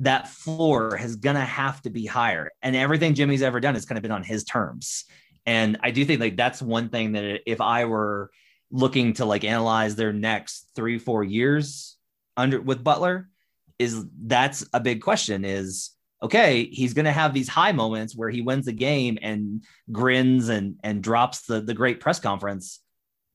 That 0.00 0.28
floor 0.28 0.96
is 0.96 1.16
going 1.16 1.36
to 1.36 1.42
have 1.42 1.82
to 1.82 1.90
be 1.90 2.06
higher, 2.06 2.50
and 2.62 2.74
everything 2.74 3.14
Jimmy's 3.14 3.42
ever 3.42 3.60
done 3.60 3.74
has 3.74 3.84
kind 3.84 3.98
of 3.98 4.02
been 4.02 4.10
on 4.10 4.22
his 4.22 4.44
terms. 4.44 5.04
And 5.44 5.78
I 5.82 5.90
do 5.90 6.04
think 6.06 6.20
like 6.20 6.36
that's 6.36 6.62
one 6.62 6.88
thing 6.88 7.12
that 7.12 7.40
if 7.44 7.60
I 7.60 7.84
were 7.84 8.30
looking 8.70 9.12
to 9.14 9.24
like 9.26 9.44
analyze 9.44 9.96
their 9.96 10.12
next 10.12 10.70
three 10.74 10.98
four 10.98 11.22
years 11.22 11.98
under 12.36 12.60
with 12.62 12.82
Butler, 12.82 13.28
is 13.78 14.04
that's 14.22 14.64
a 14.72 14.80
big 14.80 15.02
question. 15.02 15.44
Is 15.44 15.90
okay, 16.22 16.64
he's 16.64 16.94
going 16.94 17.04
to 17.04 17.12
have 17.12 17.32
these 17.32 17.48
high 17.48 17.72
moments 17.72 18.14
where 18.14 18.30
he 18.30 18.42
wins 18.42 18.66
the 18.66 18.72
game 18.72 19.18
and 19.22 19.64
grins 19.90 20.48
and 20.48 20.76
and 20.82 21.02
drops 21.02 21.42
the 21.42 21.60
the 21.60 21.74
great 21.74 22.00
press 22.00 22.20
conference. 22.20 22.80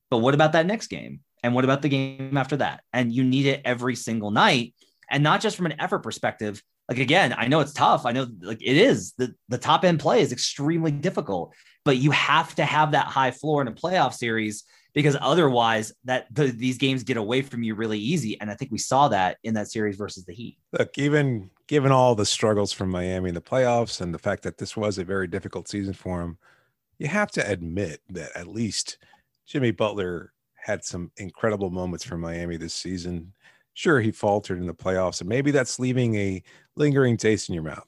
But 0.10 0.20
what 0.20 0.34
about 0.34 0.54
that 0.54 0.66
next 0.66 0.88
game? 0.88 1.22
And 1.44 1.54
what 1.54 1.64
about 1.64 1.82
the 1.82 1.90
game 1.90 2.38
after 2.38 2.58
that? 2.58 2.82
And 2.94 3.14
you 3.14 3.24
need 3.24 3.46
it 3.46 3.62
every 3.66 3.96
single 3.96 4.32
night, 4.32 4.74
and 5.10 5.24
not 5.24 5.42
just 5.42 5.58
from 5.58 5.66
an 5.68 5.80
effort 5.80 6.00
perspective. 6.00 6.62
Like 6.88 7.00
again, 7.00 7.34
I 7.36 7.48
know 7.48 7.62
it's 7.62 7.74
tough. 7.74 8.06
I 8.06 8.12
know 8.12 8.28
like 8.42 8.62
it 8.62 8.78
is 8.78 9.14
the 9.14 9.34
the 9.50 9.58
top 9.58 9.84
end 9.84 10.00
play 10.00 10.22
is 10.22 10.32
extremely 10.32 10.92
difficult, 10.92 11.56
but 11.84 11.98
you 11.98 12.12
have 12.12 12.54
to 12.56 12.66
have 12.66 12.92
that 12.92 13.08
high 13.08 13.32
floor 13.32 13.62
in 13.62 13.68
a 13.68 13.72
playoff 13.72 14.14
series 14.14 14.66
because 14.96 15.18
otherwise 15.20 15.92
that 16.06 16.26
the, 16.34 16.46
these 16.46 16.78
games 16.78 17.04
get 17.04 17.18
away 17.18 17.42
from 17.42 17.62
you 17.62 17.76
really 17.76 18.00
easy 18.00 18.40
and 18.40 18.50
i 18.50 18.56
think 18.56 18.72
we 18.72 18.78
saw 18.78 19.10
that 19.10 19.38
in 19.44 19.54
that 19.54 19.70
series 19.70 19.98
versus 19.98 20.26
the 20.26 20.34
heat 20.34 20.58
look 20.78 20.98
even 20.98 21.50
given 21.68 21.92
all 21.92 22.16
the 22.16 22.26
struggles 22.26 22.72
from 22.72 22.90
miami 22.90 23.30
in 23.30 23.36
the 23.36 23.42
playoffs 23.42 24.02
and 24.02 24.14
the 24.14 24.20
fact 24.20 24.44
that 24.44 24.58
this 24.58 24.76
was 24.76 24.98
a 24.98 25.04
very 25.04 25.28
difficult 25.28 25.68
season 25.68 25.94
for 25.94 26.22
him 26.22 26.38
you 26.98 27.08
have 27.08 27.32
to 27.32 27.50
admit 27.50 28.02
that 28.10 28.30
at 28.36 28.48
least 28.48 28.98
jimmy 29.46 29.72
butler 29.72 30.34
had 30.56 30.84
some 30.84 31.12
incredible 31.18 31.70
moments 31.70 32.04
for 32.04 32.18
miami 32.18 32.58
this 32.58 32.74
season 32.74 33.34
sure 33.74 34.00
he 34.00 34.12
faltered 34.12 34.60
in 34.60 34.68
the 34.68 34.74
playoffs 34.74 35.22
and 35.22 35.30
maybe 35.30 35.52
that's 35.52 35.80
leaving 35.80 36.16
a 36.16 36.42
lingering 36.76 37.18
taste 37.18 37.50
in 37.50 37.56
your 37.56 37.64
mouth 37.64 37.88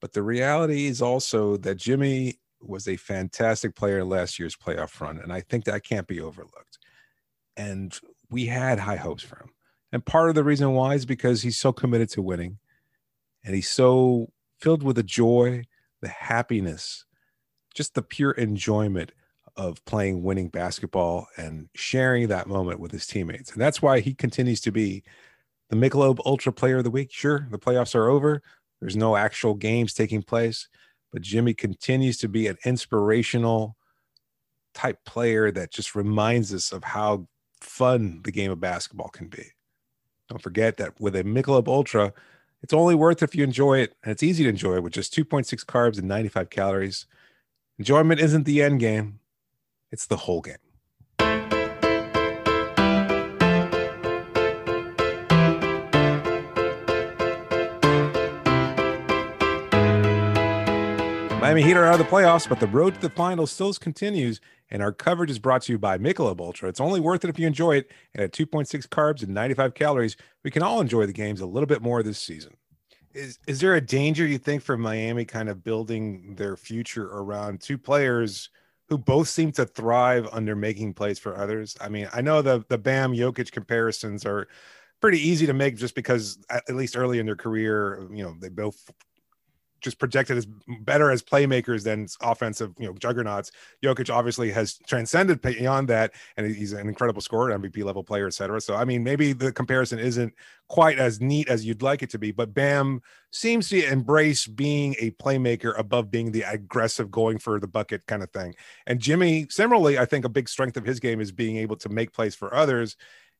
but 0.00 0.12
the 0.12 0.22
reality 0.22 0.86
is 0.86 1.00
also 1.00 1.56
that 1.56 1.76
jimmy 1.76 2.38
was 2.60 2.88
a 2.88 2.96
fantastic 2.96 3.74
player 3.74 4.04
last 4.04 4.38
year's 4.38 4.56
playoff 4.56 5.00
run, 5.00 5.18
and 5.18 5.32
I 5.32 5.40
think 5.40 5.64
that 5.64 5.84
can't 5.84 6.06
be 6.06 6.20
overlooked. 6.20 6.78
And 7.56 7.98
we 8.30 8.46
had 8.46 8.78
high 8.78 8.96
hopes 8.96 9.22
for 9.22 9.36
him. 9.36 9.50
And 9.92 10.04
part 10.04 10.28
of 10.28 10.34
the 10.34 10.44
reason 10.44 10.72
why 10.72 10.94
is 10.94 11.06
because 11.06 11.42
he's 11.42 11.58
so 11.58 11.72
committed 11.72 12.10
to 12.10 12.22
winning 12.22 12.58
and 13.46 13.54
he's 13.54 13.70
so 13.70 14.30
filled 14.60 14.82
with 14.82 14.96
the 14.96 15.02
joy, 15.02 15.62
the 16.02 16.08
happiness, 16.08 17.04
just 17.74 17.94
the 17.94 18.02
pure 18.02 18.32
enjoyment 18.32 19.12
of 19.56 19.82
playing 19.86 20.22
winning 20.22 20.48
basketball 20.48 21.28
and 21.38 21.68
sharing 21.74 22.28
that 22.28 22.48
moment 22.48 22.80
with 22.80 22.90
his 22.90 23.06
teammates. 23.06 23.52
And 23.52 23.60
that's 23.60 23.80
why 23.80 24.00
he 24.00 24.12
continues 24.12 24.60
to 24.62 24.72
be 24.72 25.04
the 25.70 25.76
Michelob 25.76 26.18
Ultra 26.26 26.52
Player 26.52 26.78
of 26.78 26.84
the 26.84 26.90
Week. 26.90 27.10
Sure, 27.12 27.46
the 27.50 27.58
playoffs 27.58 27.94
are 27.94 28.08
over, 28.08 28.42
There's 28.80 28.96
no 28.96 29.16
actual 29.16 29.54
games 29.54 29.94
taking 29.94 30.22
place, 30.22 30.68
but 31.12 31.22
Jimmy 31.22 31.54
continues 31.54 32.18
to 32.18 32.28
be 32.28 32.48
an 32.48 32.58
inspirational 32.64 33.76
type 34.74 34.98
player 35.06 35.50
that 35.52 35.72
just 35.72 35.94
reminds 35.94 36.52
us 36.52 36.72
of 36.72 36.84
how 36.84 37.28
fun 37.60 38.20
the 38.24 38.32
game 38.32 38.50
of 38.50 38.60
basketball 38.60 39.08
can 39.08 39.28
be. 39.28 39.44
Don't 40.28 40.42
forget 40.42 40.76
that 40.78 41.00
with 41.00 41.14
a 41.16 41.22
Michelob 41.22 41.68
Ultra, 41.68 42.12
it's 42.62 42.72
only 42.72 42.94
worth 42.94 43.22
if 43.22 43.34
you 43.34 43.44
enjoy 43.44 43.78
it, 43.78 43.94
and 44.02 44.12
it's 44.12 44.22
easy 44.22 44.44
to 44.44 44.50
enjoy 44.50 44.80
with 44.80 44.92
just 44.92 45.14
2.6 45.14 45.64
carbs 45.64 45.98
and 45.98 46.08
95 46.08 46.50
calories. 46.50 47.06
Enjoyment 47.78 48.20
isn't 48.20 48.44
the 48.44 48.62
end 48.62 48.80
game, 48.80 49.20
it's 49.92 50.06
the 50.06 50.16
whole 50.16 50.40
game. 50.40 50.56
Miami 61.46 61.62
Heat 61.62 61.76
are 61.76 61.84
out 61.84 62.00
of 62.00 62.04
the 62.04 62.12
playoffs, 62.12 62.48
but 62.48 62.58
the 62.58 62.66
road 62.66 62.94
to 62.94 63.00
the 63.00 63.08
finals 63.08 63.52
still 63.52 63.72
continues, 63.74 64.40
and 64.68 64.82
our 64.82 64.90
coverage 64.90 65.30
is 65.30 65.38
brought 65.38 65.62
to 65.62 65.70
you 65.70 65.78
by 65.78 65.96
Michelob 65.96 66.40
Ultra. 66.40 66.68
It's 66.68 66.80
only 66.80 66.98
worth 66.98 67.22
it 67.22 67.30
if 67.30 67.38
you 67.38 67.46
enjoy 67.46 67.76
it, 67.76 67.92
and 68.14 68.24
at 68.24 68.32
2.6 68.32 68.88
carbs 68.88 69.22
and 69.22 69.32
95 69.32 69.74
calories, 69.74 70.16
we 70.42 70.50
can 70.50 70.64
all 70.64 70.80
enjoy 70.80 71.06
the 71.06 71.12
games 71.12 71.40
a 71.40 71.46
little 71.46 71.68
bit 71.68 71.82
more 71.82 72.02
this 72.02 72.18
season. 72.18 72.56
Is 73.14 73.38
is 73.46 73.60
there 73.60 73.76
a 73.76 73.80
danger 73.80 74.26
you 74.26 74.38
think 74.38 74.60
for 74.60 74.76
Miami 74.76 75.24
kind 75.24 75.48
of 75.48 75.62
building 75.62 76.34
their 76.34 76.56
future 76.56 77.06
around 77.12 77.60
two 77.60 77.78
players 77.78 78.50
who 78.88 78.98
both 78.98 79.28
seem 79.28 79.52
to 79.52 79.66
thrive 79.66 80.28
under 80.32 80.56
making 80.56 80.94
plays 80.94 81.20
for 81.20 81.36
others? 81.36 81.76
I 81.80 81.88
mean, 81.88 82.08
I 82.12 82.22
know 82.22 82.42
the 82.42 82.64
the 82.68 82.76
Bam 82.76 83.12
Jokic 83.12 83.52
comparisons 83.52 84.26
are 84.26 84.48
pretty 85.00 85.20
easy 85.20 85.46
to 85.46 85.52
make 85.52 85.76
just 85.76 85.94
because 85.94 86.40
at 86.50 86.74
least 86.74 86.96
early 86.96 87.20
in 87.20 87.26
their 87.26 87.36
career, 87.36 88.08
you 88.12 88.24
know, 88.24 88.34
they 88.40 88.48
both 88.48 88.90
just 89.80 89.98
projected 89.98 90.36
as 90.36 90.46
better 90.80 91.10
as 91.10 91.22
playmakers 91.22 91.84
than 91.84 92.06
offensive, 92.22 92.72
you 92.78 92.86
know, 92.86 92.94
juggernauts. 92.94 93.50
Jokic 93.84 94.12
obviously 94.12 94.50
has 94.50 94.78
transcended 94.86 95.40
beyond 95.40 95.88
that, 95.88 96.12
and 96.36 96.46
he's 96.54 96.72
an 96.72 96.88
incredible 96.88 97.20
scorer, 97.20 97.56
MVP 97.56 97.84
level 97.84 98.02
player, 98.02 98.26
etc. 98.26 98.60
So, 98.60 98.74
I 98.74 98.84
mean, 98.84 99.04
maybe 99.04 99.32
the 99.32 99.52
comparison 99.52 99.98
isn't 99.98 100.34
quite 100.68 100.98
as 100.98 101.20
neat 101.20 101.48
as 101.48 101.64
you'd 101.64 101.82
like 101.82 102.02
it 102.02 102.10
to 102.10 102.18
be, 102.18 102.32
but 102.32 102.54
Bam 102.54 103.00
seems 103.30 103.68
to 103.68 103.84
embrace 103.84 104.46
being 104.46 104.94
a 104.98 105.10
playmaker 105.12 105.78
above 105.78 106.10
being 106.10 106.32
the 106.32 106.42
aggressive, 106.42 107.10
going 107.10 107.38
for 107.38 107.60
the 107.60 107.68
bucket 107.68 108.06
kind 108.06 108.22
of 108.22 108.30
thing. 108.30 108.54
And 108.86 108.98
Jimmy, 108.98 109.46
similarly, 109.50 109.98
I 109.98 110.04
think 110.04 110.24
a 110.24 110.30
big 110.30 110.48
strength 110.48 110.76
of 110.76 110.84
his 110.84 111.00
game 111.00 111.20
is 111.20 111.32
being 111.32 111.56
able 111.58 111.76
to 111.76 111.88
make 111.88 112.12
plays 112.12 112.34
for 112.34 112.54
others 112.54 112.96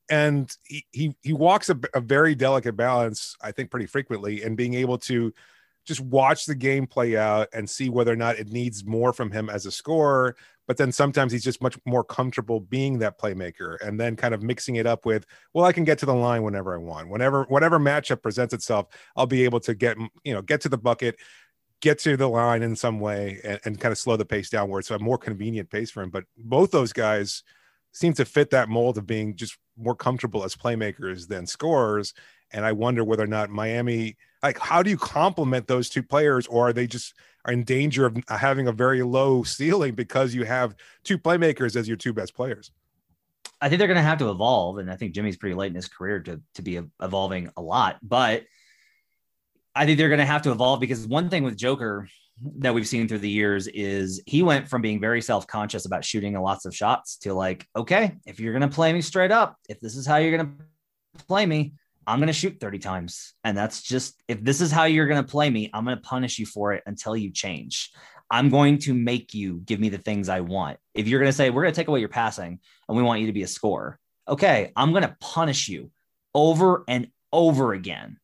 and 0.09 0.55
he, 0.63 0.85
he 0.91 1.15
he 1.21 1.33
walks 1.33 1.69
a, 1.69 1.77
a, 1.93 1.99
very 1.99 2.33
delicate 2.33 2.77
balance 2.77 3.35
i 3.41 3.51
think 3.51 3.69
pretty 3.69 3.85
frequently 3.85 4.41
and 4.43 4.55
being 4.55 4.73
able 4.73 4.97
to 4.97 5.33
just 5.87 6.01
watch 6.01 6.45
the 6.45 6.55
game 6.55 6.85
play 6.85 7.15
out 7.15 7.47
and 7.53 7.69
see 7.69 7.89
whether 7.89 8.11
or 8.11 8.17
not 8.17 8.37
it 8.37 8.49
needs 8.49 8.85
more 8.85 9.13
from 9.13 9.31
him 9.31 9.49
as 9.49 9.65
a 9.65 9.71
scorer. 9.71 10.35
But 10.67 10.75
then 10.75 10.91
sometimes 10.91 11.31
he's 11.31 11.45
just 11.45 11.61
much 11.61 11.79
more 11.85 12.03
comfortable 12.03 12.59
being 12.59 12.99
that 12.99 13.17
playmaker 13.17 13.77
and 13.81 13.97
then 13.97 14.17
kind 14.17 14.33
of 14.33 14.43
mixing 14.43 14.75
it 14.75 14.85
up 14.85 15.05
with, 15.05 15.25
well, 15.53 15.63
I 15.63 15.71
can 15.71 15.85
get 15.85 15.97
to 15.99 16.05
the 16.05 16.13
line 16.13 16.43
whenever 16.43 16.75
I 16.75 16.77
want. 16.77 17.09
Whenever 17.09 17.45
whatever 17.45 17.79
matchup 17.79 18.21
presents 18.21 18.53
itself, 18.53 18.87
I'll 19.15 19.25
be 19.25 19.45
able 19.45 19.61
to 19.61 19.73
get, 19.73 19.97
you 20.25 20.33
know, 20.33 20.41
get 20.41 20.59
to 20.61 20.69
the 20.69 20.77
bucket, 20.77 21.15
get 21.81 21.99
to 21.99 22.17
the 22.17 22.27
line 22.27 22.63
in 22.63 22.75
some 22.75 22.99
way 22.99 23.39
and, 23.45 23.59
and 23.63 23.79
kind 23.79 23.93
of 23.93 23.97
slow 23.97 24.17
the 24.17 24.25
pace 24.25 24.49
downward. 24.49 24.83
So 24.83 24.95
a 24.95 24.99
more 24.99 25.17
convenient 25.17 25.69
pace 25.69 25.89
for 25.89 26.03
him. 26.03 26.09
But 26.09 26.25
both 26.37 26.71
those 26.71 26.91
guys 26.91 27.43
seem 27.93 28.11
to 28.13 28.25
fit 28.25 28.49
that 28.49 28.67
mold 28.67 28.97
of 28.97 29.07
being 29.07 29.37
just 29.37 29.57
more 29.77 29.95
comfortable 29.95 30.43
as 30.43 30.53
playmakers 30.53 31.29
than 31.29 31.47
scorers. 31.47 32.13
And 32.51 32.65
I 32.65 32.73
wonder 32.73 33.05
whether 33.05 33.23
or 33.23 33.27
not 33.27 33.49
Miami 33.49 34.17
like 34.47 34.57
how 34.57 34.81
do 34.81 34.89
you 34.89 34.97
complement 34.97 35.67
those 35.67 35.89
two 35.89 36.01
players 36.01 36.47
or 36.47 36.69
are 36.69 36.73
they 36.73 36.87
just 36.87 37.13
are 37.45 37.53
in 37.53 37.63
danger 37.63 38.05
of 38.05 38.17
having 38.29 38.67
a 38.67 38.71
very 38.71 39.03
low 39.03 39.43
ceiling 39.57 39.93
because 39.93 40.33
you 40.33 40.43
have 40.45 40.75
two 41.03 41.17
playmakers 41.17 41.75
as 41.75 41.87
your 41.87 41.97
two 41.97 42.13
best 42.13 42.33
players? 42.33 42.71
I 43.59 43.69
think 43.69 43.79
they're 43.79 43.87
going 43.87 43.95
to 43.95 44.03
have 44.03 44.19
to 44.19 44.29
evolve 44.29 44.77
and 44.77 44.91
i 44.91 44.95
think 44.95 45.15
jimmy's 45.15 45.37
pretty 45.37 45.55
late 45.55 45.69
in 45.69 45.75
his 45.75 45.87
career 45.87 46.19
to, 46.21 46.39
to 46.55 46.61
be 46.61 46.79
evolving 47.01 47.49
a 47.57 47.61
lot 47.61 47.97
but 48.03 48.43
i 49.73 49.85
think 49.85 49.97
they're 49.97 50.09
going 50.09 50.19
to 50.19 50.25
have 50.25 50.43
to 50.43 50.51
evolve 50.51 50.79
because 50.79 51.07
one 51.07 51.29
thing 51.29 51.43
with 51.43 51.57
joker 51.57 52.07
that 52.59 52.75
we've 52.75 52.87
seen 52.87 53.07
through 53.07 53.17
the 53.17 53.29
years 53.29 53.67
is 53.69 54.21
he 54.27 54.43
went 54.43 54.67
from 54.67 54.83
being 54.83 55.01
very 55.01 55.23
self-conscious 55.23 55.87
about 55.87 56.05
shooting 56.05 56.39
lots 56.39 56.65
of 56.65 56.75
shots 56.75 57.17
to 57.17 57.33
like 57.33 57.65
okay 57.75 58.15
if 58.27 58.39
you're 58.39 58.53
going 58.53 58.69
to 58.69 58.75
play 58.75 58.93
me 58.93 59.01
straight 59.01 59.31
up 59.31 59.55
if 59.67 59.79
this 59.79 59.95
is 59.95 60.05
how 60.05 60.17
you're 60.17 60.37
going 60.37 60.55
to 61.17 61.23
play 61.25 61.43
me 61.43 61.73
I'm 62.07 62.19
going 62.19 62.27
to 62.27 62.33
shoot 62.33 62.59
30 62.59 62.79
times. 62.79 63.33
And 63.43 63.57
that's 63.57 63.83
just, 63.83 64.23
if 64.29 64.41
this 64.41 64.61
is 64.61 64.71
how 64.71 64.85
you're 64.85 65.07
going 65.07 65.23
to 65.23 65.29
play 65.29 65.49
me, 65.49 65.69
I'm 65.73 65.83
going 65.83 65.97
to 65.97 66.01
punish 66.01 66.39
you 66.39 66.45
for 66.45 66.71
it 66.73 66.81
until 66.85 67.17
you 67.17 67.31
change. 67.31 67.91
I'm 68.31 68.49
going 68.49 68.77
to 68.79 68.93
make 68.93 69.33
you 69.33 69.61
give 69.65 69.79
me 69.79 69.89
the 69.89 69.97
things 69.97 70.29
I 70.29 70.39
want. 70.39 70.79
If 70.93 71.07
you're 71.07 71.19
going 71.19 71.29
to 71.29 71.35
say, 71.35 71.49
we're 71.49 71.63
going 71.63 71.73
to 71.73 71.79
take 71.79 71.89
away 71.89 71.99
your 71.99 72.09
passing 72.09 72.59
and 72.87 72.97
we 72.97 73.03
want 73.03 73.19
you 73.19 73.27
to 73.27 73.33
be 73.33 73.43
a 73.43 73.47
scorer, 73.47 73.99
okay, 74.27 74.71
I'm 74.75 74.91
going 74.91 75.03
to 75.03 75.17
punish 75.19 75.67
you 75.67 75.91
over 76.33 76.85
and 76.87 77.09
over 77.31 77.73
again 77.73 78.17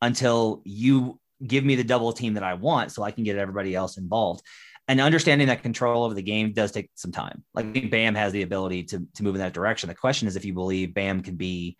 until 0.00 0.62
you 0.64 1.20
give 1.46 1.64
me 1.64 1.74
the 1.74 1.84
double 1.84 2.12
team 2.12 2.34
that 2.34 2.42
I 2.42 2.54
want 2.54 2.92
so 2.92 3.02
I 3.02 3.10
can 3.10 3.24
get 3.24 3.36
everybody 3.36 3.74
else 3.74 3.98
involved. 3.98 4.42
And 4.86 5.02
understanding 5.02 5.48
that 5.48 5.62
control 5.62 6.04
over 6.04 6.14
the 6.14 6.22
game 6.22 6.52
does 6.52 6.72
take 6.72 6.90
some 6.94 7.12
time. 7.12 7.44
Like 7.52 7.90
Bam 7.90 8.14
has 8.14 8.32
the 8.32 8.42
ability 8.42 8.84
to, 8.84 9.06
to 9.16 9.22
move 9.22 9.34
in 9.34 9.40
that 9.42 9.52
direction. 9.52 9.88
The 9.88 9.94
question 9.94 10.28
is 10.28 10.36
if 10.36 10.46
you 10.46 10.54
believe 10.54 10.94
Bam 10.94 11.22
can 11.22 11.36
be 11.36 11.76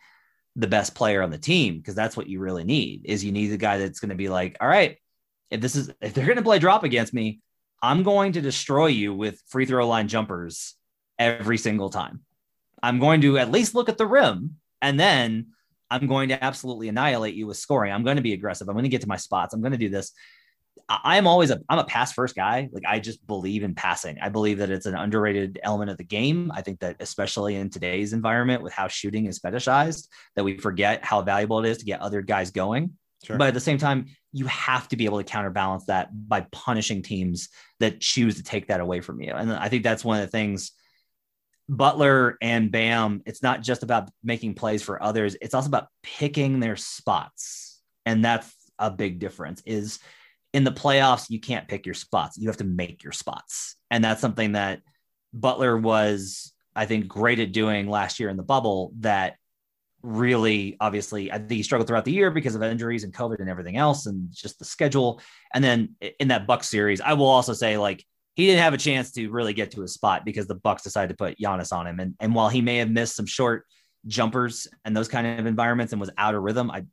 the 0.58 0.66
best 0.66 0.94
player 0.94 1.22
on 1.22 1.30
the 1.30 1.38
team 1.38 1.78
because 1.78 1.94
that's 1.94 2.16
what 2.16 2.28
you 2.28 2.40
really 2.40 2.64
need 2.64 3.02
is 3.04 3.24
you 3.24 3.32
need 3.32 3.46
the 3.46 3.56
guy 3.56 3.78
that's 3.78 4.00
going 4.00 4.10
to 4.10 4.14
be 4.14 4.28
like 4.28 4.56
all 4.60 4.68
right 4.68 4.98
if 5.50 5.60
this 5.60 5.74
is 5.76 5.90
if 6.00 6.12
they're 6.12 6.26
going 6.26 6.36
to 6.36 6.42
play 6.42 6.58
drop 6.58 6.84
against 6.84 7.14
me 7.14 7.40
i'm 7.80 8.02
going 8.02 8.32
to 8.32 8.40
destroy 8.40 8.86
you 8.86 9.14
with 9.14 9.40
free 9.48 9.64
throw 9.64 9.86
line 9.86 10.08
jumpers 10.08 10.74
every 11.18 11.58
single 11.58 11.90
time. 11.90 12.20
I'm 12.82 13.00
going 13.00 13.20
to 13.22 13.38
at 13.38 13.50
least 13.50 13.74
look 13.74 13.88
at 13.88 13.98
the 13.98 14.06
rim 14.06 14.56
and 14.80 14.98
then 14.98 15.48
i'm 15.90 16.06
going 16.06 16.28
to 16.28 16.42
absolutely 16.44 16.88
annihilate 16.88 17.34
you 17.34 17.46
with 17.46 17.56
scoring. 17.56 17.92
I'm 17.92 18.04
going 18.04 18.16
to 18.16 18.22
be 18.22 18.34
aggressive. 18.34 18.68
I'm 18.68 18.74
going 18.74 18.84
to 18.84 18.90
get 18.90 19.00
to 19.02 19.08
my 19.08 19.16
spots. 19.16 19.54
I'm 19.54 19.60
going 19.60 19.72
to 19.72 19.78
do 19.78 19.88
this 19.88 20.12
I'm 20.88 21.26
always 21.26 21.50
a 21.50 21.60
I'm 21.68 21.78
a 21.78 21.84
pass 21.84 22.12
first 22.12 22.34
guy. 22.34 22.68
Like 22.72 22.84
I 22.86 22.98
just 22.98 23.26
believe 23.26 23.62
in 23.62 23.74
passing. 23.74 24.18
I 24.20 24.28
believe 24.28 24.58
that 24.58 24.70
it's 24.70 24.86
an 24.86 24.94
underrated 24.94 25.58
element 25.62 25.90
of 25.90 25.96
the 25.96 26.04
game. 26.04 26.50
I 26.54 26.62
think 26.62 26.80
that 26.80 26.96
especially 27.00 27.56
in 27.56 27.70
today's 27.70 28.12
environment 28.12 28.62
with 28.62 28.72
how 28.72 28.88
shooting 28.88 29.26
is 29.26 29.38
fetishized, 29.38 30.08
that 30.36 30.44
we 30.44 30.58
forget 30.58 31.04
how 31.04 31.22
valuable 31.22 31.64
it 31.64 31.68
is 31.68 31.78
to 31.78 31.84
get 31.84 32.00
other 32.00 32.22
guys 32.22 32.50
going. 32.50 32.92
Sure. 33.24 33.36
But 33.36 33.48
at 33.48 33.54
the 33.54 33.60
same 33.60 33.78
time, 33.78 34.06
you 34.32 34.46
have 34.46 34.88
to 34.88 34.96
be 34.96 35.04
able 35.04 35.18
to 35.18 35.24
counterbalance 35.24 35.86
that 35.86 36.08
by 36.28 36.46
punishing 36.52 37.02
teams 37.02 37.48
that 37.80 38.00
choose 38.00 38.36
to 38.36 38.42
take 38.42 38.68
that 38.68 38.80
away 38.80 39.00
from 39.00 39.20
you. 39.20 39.32
And 39.32 39.52
I 39.52 39.68
think 39.68 39.82
that's 39.82 40.04
one 40.04 40.18
of 40.20 40.26
the 40.26 40.30
things 40.30 40.72
Butler 41.68 42.38
and 42.40 42.70
Bam, 42.70 43.22
it's 43.26 43.42
not 43.42 43.62
just 43.62 43.82
about 43.82 44.10
making 44.24 44.54
plays 44.54 44.82
for 44.82 45.02
others, 45.02 45.36
it's 45.40 45.54
also 45.54 45.68
about 45.68 45.88
picking 46.02 46.60
their 46.60 46.76
spots. 46.76 47.80
And 48.06 48.24
that's 48.24 48.50
a 48.78 48.90
big 48.90 49.18
difference 49.18 49.62
is 49.66 49.98
in 50.52 50.64
the 50.64 50.72
playoffs, 50.72 51.30
you 51.30 51.40
can't 51.40 51.68
pick 51.68 51.84
your 51.84 51.94
spots. 51.94 52.38
You 52.38 52.48
have 52.48 52.56
to 52.58 52.64
make 52.64 53.02
your 53.02 53.12
spots. 53.12 53.76
And 53.90 54.02
that's 54.02 54.20
something 54.20 54.52
that 54.52 54.80
Butler 55.32 55.76
was, 55.76 56.52
I 56.74 56.86
think, 56.86 57.06
great 57.06 57.38
at 57.38 57.52
doing 57.52 57.88
last 57.88 58.18
year 58.18 58.28
in 58.30 58.36
the 58.36 58.42
bubble. 58.42 58.92
That 59.00 59.36
really, 60.02 60.76
obviously, 60.80 61.30
I 61.30 61.38
think 61.38 61.50
he 61.50 61.62
struggled 61.62 61.88
throughout 61.88 62.04
the 62.04 62.12
year 62.12 62.30
because 62.30 62.54
of 62.54 62.62
injuries 62.62 63.04
and 63.04 63.12
COVID 63.12 63.40
and 63.40 63.50
everything 63.50 63.76
else, 63.76 64.06
and 64.06 64.28
just 64.32 64.58
the 64.58 64.64
schedule. 64.64 65.20
And 65.52 65.62
then 65.62 65.96
in 66.20 66.28
that 66.28 66.46
Buck 66.46 66.64
series, 66.64 67.00
I 67.00 67.12
will 67.14 67.26
also 67.26 67.52
say, 67.52 67.76
like, 67.76 68.04
he 68.34 68.46
didn't 68.46 68.62
have 68.62 68.74
a 68.74 68.78
chance 68.78 69.10
to 69.12 69.28
really 69.30 69.52
get 69.52 69.72
to 69.72 69.80
his 69.80 69.92
spot 69.92 70.24
because 70.24 70.46
the 70.46 70.54
Bucks 70.54 70.84
decided 70.84 71.08
to 71.08 71.16
put 71.16 71.38
Giannis 71.38 71.72
on 71.72 71.88
him. 71.88 71.98
And, 71.98 72.14
and 72.20 72.34
while 72.34 72.48
he 72.48 72.60
may 72.60 72.76
have 72.76 72.88
missed 72.88 73.16
some 73.16 73.26
short 73.26 73.66
jumpers 74.06 74.68
and 74.84 74.96
those 74.96 75.08
kind 75.08 75.40
of 75.40 75.46
environments 75.46 75.92
and 75.92 76.00
was 76.00 76.10
out 76.16 76.36
of 76.36 76.42
rhythm, 76.42 76.70
I 76.70 76.84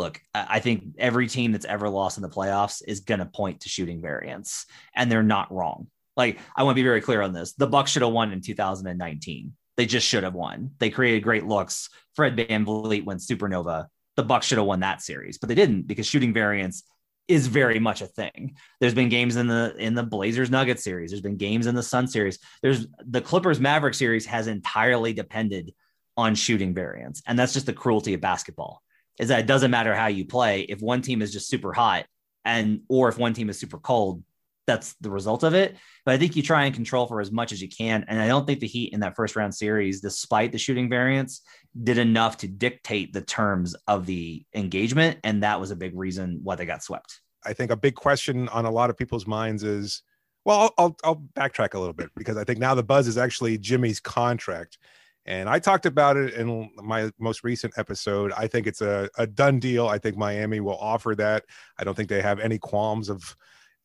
look, 0.00 0.20
I 0.34 0.60
think 0.60 0.96
every 0.98 1.28
team 1.28 1.52
that's 1.52 1.66
ever 1.66 1.88
lost 1.88 2.16
in 2.16 2.22
the 2.22 2.28
playoffs 2.28 2.82
is 2.86 3.00
going 3.00 3.20
to 3.20 3.26
point 3.26 3.60
to 3.60 3.68
shooting 3.68 4.00
variance, 4.00 4.64
and 4.96 5.12
they're 5.12 5.22
not 5.22 5.52
wrong. 5.52 5.88
Like 6.16 6.38
I 6.56 6.62
want 6.62 6.74
to 6.74 6.82
be 6.82 6.86
very 6.86 7.02
clear 7.02 7.20
on 7.20 7.34
this: 7.34 7.52
the 7.52 7.66
Bucks 7.66 7.90
should 7.90 8.02
have 8.02 8.12
won 8.12 8.32
in 8.32 8.40
2019. 8.40 9.52
They 9.76 9.86
just 9.86 10.06
should 10.06 10.24
have 10.24 10.34
won. 10.34 10.70
They 10.78 10.90
created 10.90 11.22
great 11.22 11.46
looks. 11.46 11.90
Fred 12.14 12.34
Van 12.36 12.64
VanVleet 12.64 13.04
went 13.04 13.20
supernova. 13.20 13.86
The 14.16 14.22
Bucks 14.22 14.46
should 14.46 14.58
have 14.58 14.66
won 14.66 14.80
that 14.80 15.02
series, 15.02 15.38
but 15.38 15.48
they 15.48 15.54
didn't 15.54 15.86
because 15.86 16.06
shooting 16.06 16.32
variance 16.32 16.82
is 17.28 17.46
very 17.46 17.78
much 17.78 18.00
a 18.00 18.06
thing. 18.06 18.56
There's 18.80 18.94
been 18.94 19.08
games 19.10 19.36
in 19.36 19.48
the 19.48 19.74
in 19.78 19.94
the 19.94 20.02
Blazers 20.02 20.50
Nuggets 20.50 20.82
series. 20.82 21.10
There's 21.10 21.20
been 21.20 21.36
games 21.36 21.66
in 21.66 21.74
the 21.74 21.82
Sun 21.82 22.08
series. 22.08 22.38
There's 22.62 22.86
the 23.04 23.20
Clippers 23.20 23.60
Maverick 23.60 23.94
series 23.94 24.24
has 24.26 24.46
entirely 24.46 25.12
depended 25.12 25.74
on 26.16 26.34
shooting 26.34 26.72
variance, 26.74 27.22
and 27.26 27.38
that's 27.38 27.52
just 27.52 27.66
the 27.66 27.72
cruelty 27.72 28.14
of 28.14 28.22
basketball 28.22 28.82
is 29.20 29.28
that 29.28 29.40
it 29.40 29.46
doesn't 29.46 29.70
matter 29.70 29.94
how 29.94 30.06
you 30.06 30.24
play. 30.24 30.62
If 30.62 30.80
one 30.80 31.02
team 31.02 31.22
is 31.22 31.32
just 31.32 31.48
super 31.48 31.72
hot 31.72 32.06
and 32.44 32.80
or 32.88 33.08
if 33.08 33.18
one 33.18 33.34
team 33.34 33.50
is 33.50 33.60
super 33.60 33.78
cold, 33.78 34.24
that's 34.66 34.94
the 35.00 35.10
result 35.10 35.42
of 35.42 35.54
it. 35.54 35.76
But 36.04 36.14
I 36.14 36.18
think 36.18 36.36
you 36.36 36.42
try 36.42 36.64
and 36.64 36.74
control 36.74 37.06
for 37.06 37.20
as 37.20 37.30
much 37.30 37.52
as 37.52 37.60
you 37.60 37.68
can. 37.68 38.04
And 38.08 38.20
I 38.20 38.28
don't 38.28 38.46
think 38.46 38.60
the 38.60 38.66
Heat 38.66 38.92
in 38.92 39.00
that 39.00 39.16
first 39.16 39.36
round 39.36 39.54
series, 39.54 40.00
despite 40.00 40.52
the 40.52 40.58
shooting 40.58 40.88
variance, 40.88 41.42
did 41.82 41.98
enough 41.98 42.38
to 42.38 42.48
dictate 42.48 43.12
the 43.12 43.20
terms 43.20 43.76
of 43.86 44.06
the 44.06 44.44
engagement. 44.54 45.18
And 45.22 45.42
that 45.42 45.60
was 45.60 45.70
a 45.70 45.76
big 45.76 45.98
reason 45.98 46.40
why 46.42 46.54
they 46.54 46.66
got 46.66 46.82
swept. 46.82 47.20
I 47.44 47.52
think 47.52 47.70
a 47.70 47.76
big 47.76 47.94
question 47.94 48.48
on 48.48 48.64
a 48.64 48.70
lot 48.70 48.90
of 48.90 48.96
people's 48.96 49.26
minds 49.26 49.64
is, 49.64 50.02
well, 50.44 50.60
I'll, 50.60 50.74
I'll, 50.78 50.96
I'll 51.04 51.22
backtrack 51.34 51.74
a 51.74 51.78
little 51.78 51.94
bit 51.94 52.10
because 52.16 52.36
I 52.36 52.44
think 52.44 52.58
now 52.58 52.74
the 52.74 52.82
buzz 52.82 53.06
is 53.06 53.18
actually 53.18 53.58
Jimmy's 53.58 54.00
contract. 54.00 54.78
And 55.26 55.48
I 55.48 55.58
talked 55.58 55.86
about 55.86 56.16
it 56.16 56.34
in 56.34 56.70
my 56.76 57.10
most 57.18 57.44
recent 57.44 57.76
episode. 57.76 58.32
I 58.32 58.46
think 58.46 58.66
it's 58.66 58.80
a, 58.80 59.08
a 59.18 59.26
done 59.26 59.58
deal. 59.58 59.86
I 59.86 59.98
think 59.98 60.16
Miami 60.16 60.60
will 60.60 60.78
offer 60.78 61.14
that. 61.16 61.44
I 61.78 61.84
don't 61.84 61.94
think 61.94 62.08
they 62.08 62.22
have 62.22 62.40
any 62.40 62.58
qualms 62.58 63.08
of 63.08 63.36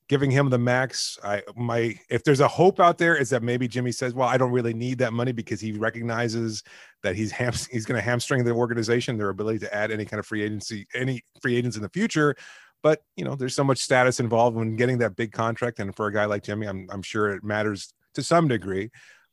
giving 0.08 0.32
him 0.32 0.50
the 0.50 0.58
max. 0.58 1.18
I 1.24 1.42
my 1.56 2.00
if 2.10 2.24
there's 2.24 2.40
a 2.40 2.48
hope 2.48 2.80
out 2.80 2.98
there 2.98 3.16
is 3.16 3.30
that 3.32 3.44
maybe 3.44 3.68
Jimmy 3.68 3.92
says, 3.92 4.14
"Well, 4.14 4.28
I 4.28 4.38
don't 4.38 4.52
really 4.52 4.74
need 4.74 5.00
that 5.00 5.14
money 5.14 5.32
because 5.32 5.60
he 5.60 5.72
recognizes 5.74 6.64
that 7.04 7.16
he's 7.16 7.32
ham- 7.32 7.54
he's 7.72 7.86
going 7.86 7.98
to 7.98 8.06
hamstring 8.06 8.44
the 8.44 8.52
organization, 8.52 9.18
their 9.18 9.30
ability 9.30 9.60
to 9.60 9.76
add 9.76 9.92
any 9.92 10.06
kind 10.06 10.20
of 10.20 10.26
free 10.26 10.44
agency, 10.44 10.88
any 10.94 11.24
free 11.42 11.56
agents 11.56 11.76
in 11.76 11.84
the 11.84 11.90
future." 11.90 12.36
But 12.84 13.02
you 13.16 13.26
know, 13.26 13.36
there's 13.36 13.56
so 13.56 13.64
much 13.64 13.80
status 13.80 14.20
involved 14.20 14.56
when 14.56 14.76
getting 14.76 15.00
that 15.00 15.16
big 15.16 15.32
contract, 15.32 15.80
and 15.80 15.96
for 15.96 16.08
a 16.08 16.14
guy 16.14 16.26
like 16.26 16.44
Jimmy, 16.44 16.68
I'm 16.68 16.88
I'm 16.92 17.02
sure 17.02 17.32
it 17.32 17.44
matters 17.44 17.94
to 18.14 18.24
some 18.24 18.48
degree. 18.48 18.92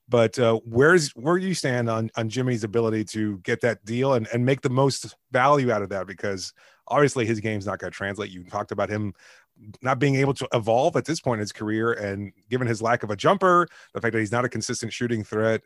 But 0.08 0.38
uh, 0.38 0.60
where's 0.64 1.10
where 1.10 1.38
you 1.38 1.54
stand 1.54 1.88
on 1.88 2.10
on 2.16 2.28
Jimmy's 2.28 2.64
ability 2.64 3.04
to 3.06 3.38
get 3.38 3.60
that 3.62 3.84
deal 3.84 4.14
and 4.14 4.26
and 4.32 4.44
make 4.44 4.60
the 4.60 4.70
most 4.70 5.14
value 5.30 5.70
out 5.70 5.82
of 5.82 5.88
that? 5.90 6.06
Because 6.06 6.52
obviously 6.88 7.24
his 7.24 7.40
game's 7.40 7.66
not 7.66 7.78
going 7.78 7.90
to 7.90 7.96
translate. 7.96 8.30
You 8.30 8.44
talked 8.44 8.72
about 8.72 8.90
him 8.90 9.14
not 9.80 9.98
being 9.98 10.16
able 10.16 10.34
to 10.34 10.48
evolve 10.52 10.96
at 10.96 11.04
this 11.04 11.20
point 11.20 11.38
in 11.38 11.40
his 11.40 11.52
career 11.52 11.92
and 11.92 12.32
given 12.50 12.66
his 12.66 12.82
lack 12.82 13.02
of 13.02 13.10
a 13.10 13.16
jumper 13.16 13.68
the 13.94 14.00
fact 14.00 14.12
that 14.12 14.18
he's 14.18 14.32
not 14.32 14.44
a 14.44 14.48
consistent 14.48 14.92
shooting 14.92 15.22
threat 15.22 15.62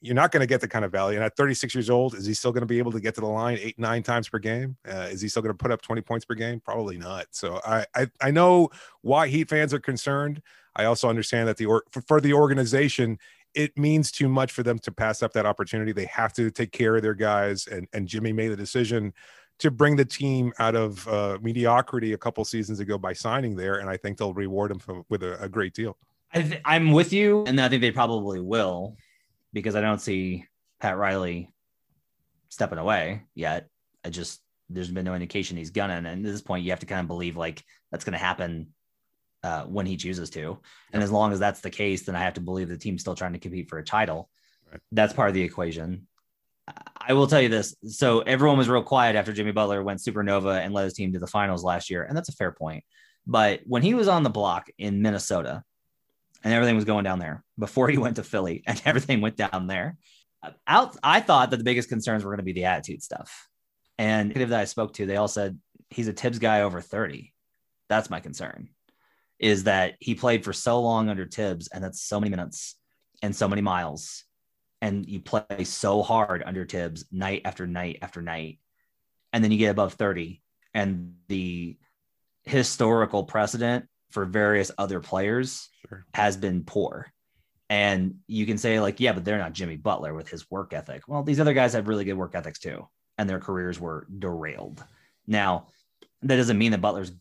you're 0.00 0.14
not 0.14 0.30
going 0.30 0.40
to 0.40 0.46
get 0.46 0.60
the 0.60 0.68
kind 0.68 0.84
of 0.84 0.92
value. 0.92 1.16
And 1.16 1.24
at 1.24 1.36
36 1.36 1.74
years 1.74 1.90
old 1.90 2.14
is 2.14 2.26
he 2.26 2.34
still 2.34 2.52
going 2.52 2.62
to 2.62 2.66
be 2.66 2.78
able 2.78 2.92
to 2.92 3.00
get 3.00 3.14
to 3.16 3.20
the 3.20 3.26
line 3.26 3.58
eight 3.60 3.78
nine 3.78 4.02
times 4.02 4.28
per 4.28 4.38
game? 4.38 4.76
Uh, 4.86 5.08
is 5.10 5.20
he 5.20 5.28
still 5.28 5.42
going 5.42 5.54
to 5.54 5.62
put 5.62 5.72
up 5.72 5.82
20 5.82 6.02
points 6.02 6.24
per 6.24 6.34
game? 6.34 6.60
Probably 6.60 6.98
not. 6.98 7.26
So 7.30 7.60
I, 7.66 7.86
I 7.94 8.06
i 8.20 8.30
know 8.30 8.70
why 9.02 9.28
heat 9.28 9.48
fans 9.48 9.72
are 9.72 9.80
concerned. 9.80 10.42
I 10.74 10.84
also 10.84 11.08
understand 11.08 11.48
that 11.48 11.56
the 11.56 11.66
or 11.66 11.84
for, 11.90 12.02
for 12.02 12.20
the 12.20 12.34
organization 12.34 13.18
it 13.56 13.76
means 13.76 14.12
too 14.12 14.28
much 14.28 14.52
for 14.52 14.62
them 14.62 14.78
to 14.78 14.92
pass 14.92 15.22
up 15.22 15.32
that 15.32 15.46
opportunity 15.46 15.92
they 15.92 16.04
have 16.04 16.32
to 16.32 16.50
take 16.50 16.70
care 16.70 16.94
of 16.94 17.02
their 17.02 17.14
guys 17.14 17.66
and 17.66 17.88
and 17.92 18.06
jimmy 18.06 18.32
made 18.32 18.48
the 18.48 18.56
decision 18.56 19.12
to 19.58 19.70
bring 19.70 19.96
the 19.96 20.04
team 20.04 20.52
out 20.58 20.74
of 20.74 21.06
uh, 21.08 21.38
mediocrity 21.40 22.12
a 22.12 22.18
couple 22.18 22.44
seasons 22.44 22.80
ago 22.80 22.98
by 22.98 23.12
signing 23.12 23.56
there, 23.56 23.76
and 23.76 23.88
I 23.88 23.96
think 23.96 24.18
they'll 24.18 24.34
reward 24.34 24.70
him 24.70 24.78
for, 24.78 25.02
with 25.08 25.22
a, 25.22 25.42
a, 25.42 25.48
great 25.48 25.72
deal. 25.72 25.96
I 26.32 26.76
am 26.76 26.92
with 26.92 27.12
you, 27.12 27.44
and 27.46 27.60
I 27.60 27.68
think 27.68 27.80
they 27.80 27.92
probably 27.92 28.40
will, 28.40 28.96
because 29.52 29.74
I 29.74 29.80
don't 29.80 30.00
see 30.00 30.44
Pat 30.80 30.98
Riley 30.98 31.52
stepping 32.50 32.78
away 32.78 33.22
yet. 33.34 33.68
I 34.04 34.10
just 34.10 34.40
there's 34.68 34.90
been 34.90 35.04
no 35.04 35.14
indication 35.14 35.56
he's 35.56 35.70
gonna, 35.70 35.94
and 35.94 36.06
at 36.06 36.22
this 36.22 36.42
point, 36.42 36.64
you 36.64 36.70
have 36.70 36.80
to 36.80 36.86
kind 36.86 37.00
of 37.00 37.06
believe 37.06 37.36
like 37.36 37.64
that's 37.90 38.04
going 38.04 38.12
to 38.12 38.18
happen 38.18 38.68
uh, 39.46 39.64
when 39.64 39.86
he 39.86 39.96
chooses 39.96 40.28
to. 40.30 40.58
And 40.92 41.02
as 41.04 41.12
long 41.12 41.32
as 41.32 41.38
that's 41.38 41.60
the 41.60 41.70
case, 41.70 42.02
then 42.02 42.16
I 42.16 42.24
have 42.24 42.34
to 42.34 42.40
believe 42.40 42.68
the 42.68 42.76
team's 42.76 43.02
still 43.02 43.14
trying 43.14 43.34
to 43.34 43.38
compete 43.38 43.68
for 43.68 43.78
a 43.78 43.84
title. 43.84 44.28
Right. 44.70 44.80
That's 44.90 45.12
part 45.12 45.28
of 45.28 45.34
the 45.34 45.42
equation. 45.42 46.08
I 46.96 47.12
will 47.12 47.28
tell 47.28 47.40
you 47.40 47.48
this. 47.48 47.76
So 47.86 48.20
everyone 48.20 48.58
was 48.58 48.68
real 48.68 48.82
quiet 48.82 49.14
after 49.14 49.32
Jimmy 49.32 49.52
Butler 49.52 49.84
went 49.84 50.00
supernova 50.00 50.58
and 50.58 50.74
led 50.74 50.84
his 50.84 50.94
team 50.94 51.12
to 51.12 51.20
the 51.20 51.28
finals 51.28 51.62
last 51.62 51.90
year. 51.90 52.02
And 52.02 52.16
that's 52.16 52.28
a 52.28 52.32
fair 52.34 52.50
point. 52.50 52.82
But 53.24 53.60
when 53.66 53.82
he 53.82 53.94
was 53.94 54.08
on 54.08 54.24
the 54.24 54.30
block 54.30 54.68
in 54.78 55.00
Minnesota 55.00 55.62
and 56.42 56.52
everything 56.52 56.74
was 56.74 56.84
going 56.84 57.04
down 57.04 57.20
there 57.20 57.44
before 57.56 57.88
he 57.88 57.98
went 58.04 58.16
to 58.16 58.24
Philly 58.24 58.64
and 58.66 58.82
everything 58.84 59.20
went 59.20 59.36
down 59.36 59.68
there, 59.68 59.96
out, 60.66 60.96
I 61.04 61.20
thought 61.20 61.52
that 61.52 61.58
the 61.58 61.64
biggest 61.64 61.88
concerns 61.88 62.24
were 62.24 62.32
going 62.32 62.38
to 62.38 62.44
be 62.44 62.52
the 62.52 62.64
attitude 62.64 63.04
stuff. 63.04 63.48
And 63.96 64.32
that 64.34 64.52
I 64.52 64.64
spoke 64.64 64.94
to, 64.94 65.06
they 65.06 65.16
all 65.16 65.28
said 65.28 65.56
he's 65.90 66.08
a 66.08 66.12
Thibs 66.12 66.40
guy 66.40 66.62
over 66.62 66.80
30. 66.80 67.32
That's 67.88 68.10
my 68.10 68.18
concern 68.18 68.70
is 69.38 69.64
that 69.64 69.94
he 70.00 70.14
played 70.14 70.44
for 70.44 70.52
so 70.52 70.80
long 70.80 71.08
under 71.08 71.26
Thibs, 71.26 71.68
and 71.68 71.82
that's 71.82 72.02
so 72.02 72.20
many 72.20 72.30
minutes 72.30 72.76
and 73.22 73.34
so 73.34 73.48
many 73.48 73.62
miles 73.62 74.24
and 74.80 75.08
you 75.08 75.20
play 75.20 75.64
so 75.64 76.02
hard 76.02 76.42
under 76.44 76.64
Thibs 76.64 77.06
night 77.10 77.42
after 77.44 77.66
night 77.66 77.98
after 78.02 78.22
night, 78.22 78.58
and 79.32 79.42
then 79.42 79.50
you 79.50 79.58
get 79.58 79.70
above 79.70 79.94
30, 79.94 80.42
and 80.74 81.14
the 81.28 81.76
historical 82.44 83.24
precedent 83.24 83.86
for 84.10 84.24
various 84.24 84.70
other 84.78 85.00
players 85.00 85.68
sure. 85.88 86.06
has 86.14 86.36
been 86.36 86.62
poor. 86.62 87.12
And 87.68 88.16
you 88.28 88.46
can 88.46 88.58
say, 88.58 88.78
like, 88.78 89.00
yeah, 89.00 89.12
but 89.12 89.24
they're 89.24 89.38
not 89.38 89.52
Jimmy 89.52 89.76
Butler 89.76 90.14
with 90.14 90.28
his 90.28 90.48
work 90.50 90.72
ethic. 90.72 91.08
Well, 91.08 91.24
these 91.24 91.40
other 91.40 91.54
guys 91.54 91.72
have 91.72 91.88
really 91.88 92.04
good 92.04 92.14
work 92.14 92.34
ethics 92.34 92.60
too, 92.60 92.86
and 93.18 93.28
their 93.28 93.40
careers 93.40 93.80
were 93.80 94.06
derailed. 94.16 94.84
Now, 95.26 95.66
that 96.22 96.36
doesn't 96.36 96.58
mean 96.58 96.70
that 96.72 96.80
Butler's 96.80 97.12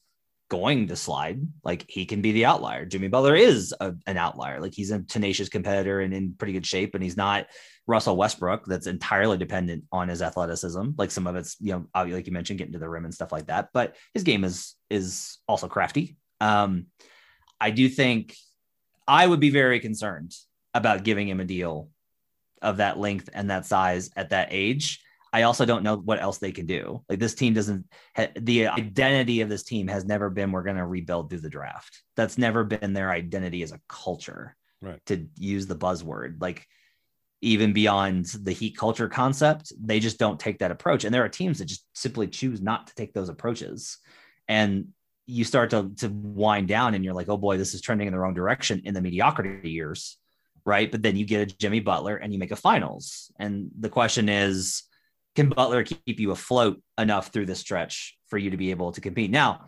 going 0.50 0.88
to 0.88 0.96
slide. 0.96 1.42
Like 1.64 1.86
he 1.88 2.06
can 2.06 2.22
be 2.22 2.32
the 2.32 2.46
outlier. 2.46 2.86
Jimmy 2.86 3.08
Butler 3.08 3.36
is 3.36 3.74
a, 3.80 3.94
an 4.06 4.18
outlier. 4.18 4.60
Like 4.60 4.74
he's 4.74 4.92
a 4.92 5.02
tenacious 5.02 5.50
competitor 5.50 6.02
and 6.02 6.14
in 6.14 6.34
pretty 6.34 6.54
good 6.54 6.66
shape, 6.66 6.96
and 6.96 7.04
he's 7.04 7.18
not 7.18 7.48
Russell 7.88 8.18
Westbrook 8.18 8.66
that's 8.66 8.88
entirely 8.88 9.38
dependent 9.38 9.84
on 9.92 10.08
his 10.08 10.22
athleticism. 10.22 10.92
Like 10.98 11.12
some 11.12 11.28
of 11.28 11.36
it's, 11.36 11.56
you 11.60 11.74
know, 11.74 11.88
like 11.96 12.28
you 12.28 12.34
mentioned, 12.34 12.60
getting 12.60 12.74
to 12.74 12.80
the 12.80 12.90
rim 12.90 13.06
and 13.06 13.14
stuff 13.14 13.32
like 13.32 13.48
that. 13.48 13.70
But 13.74 13.96
his 14.14 14.24
game 14.24 14.44
is 14.44 14.76
is 14.90 15.38
also 15.48 15.68
crafty. 15.68 16.18
Um, 16.42 16.88
I 17.60 17.72
do 17.72 17.88
think 17.90 18.36
I 19.08 19.26
would 19.26 19.40
be 19.40 19.50
very 19.50 19.80
concerned 19.80 20.34
about 20.74 21.04
giving 21.04 21.28
him 21.28 21.40
a 21.40 21.46
deal 21.46 21.90
of 22.62 22.78
that 22.78 22.98
length 22.98 23.30
and 23.34 23.50
that 23.50 23.66
size 23.66 24.10
at 24.16 24.32
that 24.32 24.50
age 24.52 25.00
I 25.36 25.42
also 25.42 25.66
don't 25.66 25.84
know 25.84 25.98
what 25.98 26.22
else 26.22 26.38
they 26.38 26.54
can 26.54 26.66
do. 26.66 27.04
Like 27.10 27.20
this 27.20 27.36
team 27.36 27.54
doesn't, 27.54 27.86
ha- 28.16 28.32
the 28.40 28.68
identity 28.68 29.42
of 29.42 29.50
this 29.50 29.64
team 29.64 29.90
has 29.90 30.06
never 30.06 30.30
been 30.30 30.54
we're 30.54 30.64
going 30.64 30.78
to 30.78 30.86
rebuild 30.86 31.30
through 31.30 31.42
the 31.42 31.50
draft. 31.50 32.02
That's 32.16 32.38
never 32.38 32.64
been 32.64 32.94
their 32.94 33.12
identity 33.12 33.62
as 33.62 33.74
a 33.74 33.82
culture. 33.90 34.56
Right. 34.82 35.06
To 35.08 35.28
use 35.38 35.68
the 35.68 35.76
buzzword, 35.76 36.42
like 36.42 36.66
even 37.42 37.74
beyond 37.74 38.28
the 38.28 38.54
heat 38.54 38.78
culture 38.78 39.10
concept, 39.10 39.74
they 39.78 40.00
just 40.00 40.20
don't 40.20 40.40
take 40.40 40.60
that 40.60 40.72
approach. 40.72 41.04
And 41.04 41.14
there 41.14 41.26
are 41.26 41.30
teams 41.30 41.60
that 41.60 41.66
just 41.66 41.86
simply 41.92 42.28
choose 42.28 42.62
not 42.62 42.88
to 42.88 42.96
take 42.96 43.14
those 43.14 43.28
approaches. 43.28 43.98
And 44.48 44.94
you 45.26 45.44
start 45.44 45.72
to, 45.72 45.92
to 45.98 46.08
wind 46.08 46.70
down 46.70 46.94
and 46.94 47.04
you're 47.04 47.14
like, 47.14 47.28
oh 47.28 47.36
boy, 47.36 47.58
this 47.58 47.74
is 47.74 47.82
trending 47.82 48.08
in 48.08 48.14
the 48.14 48.20
wrong 48.20 48.36
direction 48.36 48.84
in 48.86 48.94
the 48.94 49.02
mediocrity 49.02 49.70
years. 49.70 50.18
Right. 50.66 50.90
But 50.90 51.04
then 51.04 51.18
you 51.18 51.26
get 51.26 51.42
a 51.42 51.58
Jimmy 51.58 51.82
Butler 51.82 52.16
and 52.16 52.32
you 52.32 52.40
make 52.40 52.52
a 52.52 52.56
finals. 52.56 53.34
And 53.38 53.70
the 53.78 53.90
question 53.90 54.30
is, 54.30 54.84
can 55.36 55.50
Butler 55.50 55.84
keep 55.84 56.20
you 56.20 56.32
afloat 56.32 56.82
enough 56.98 57.28
through 57.28 57.46
the 57.46 57.56
stretch 57.56 58.18
for 58.28 58.38
you 58.38 58.52
to 58.52 58.58
be 58.58 58.72
able 58.72 58.92
to 58.94 59.02
compete? 59.02 59.32
Now, 59.32 59.66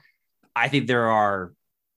I 0.55 0.69
think 0.69 0.87
there 0.87 1.07
are 1.07 1.53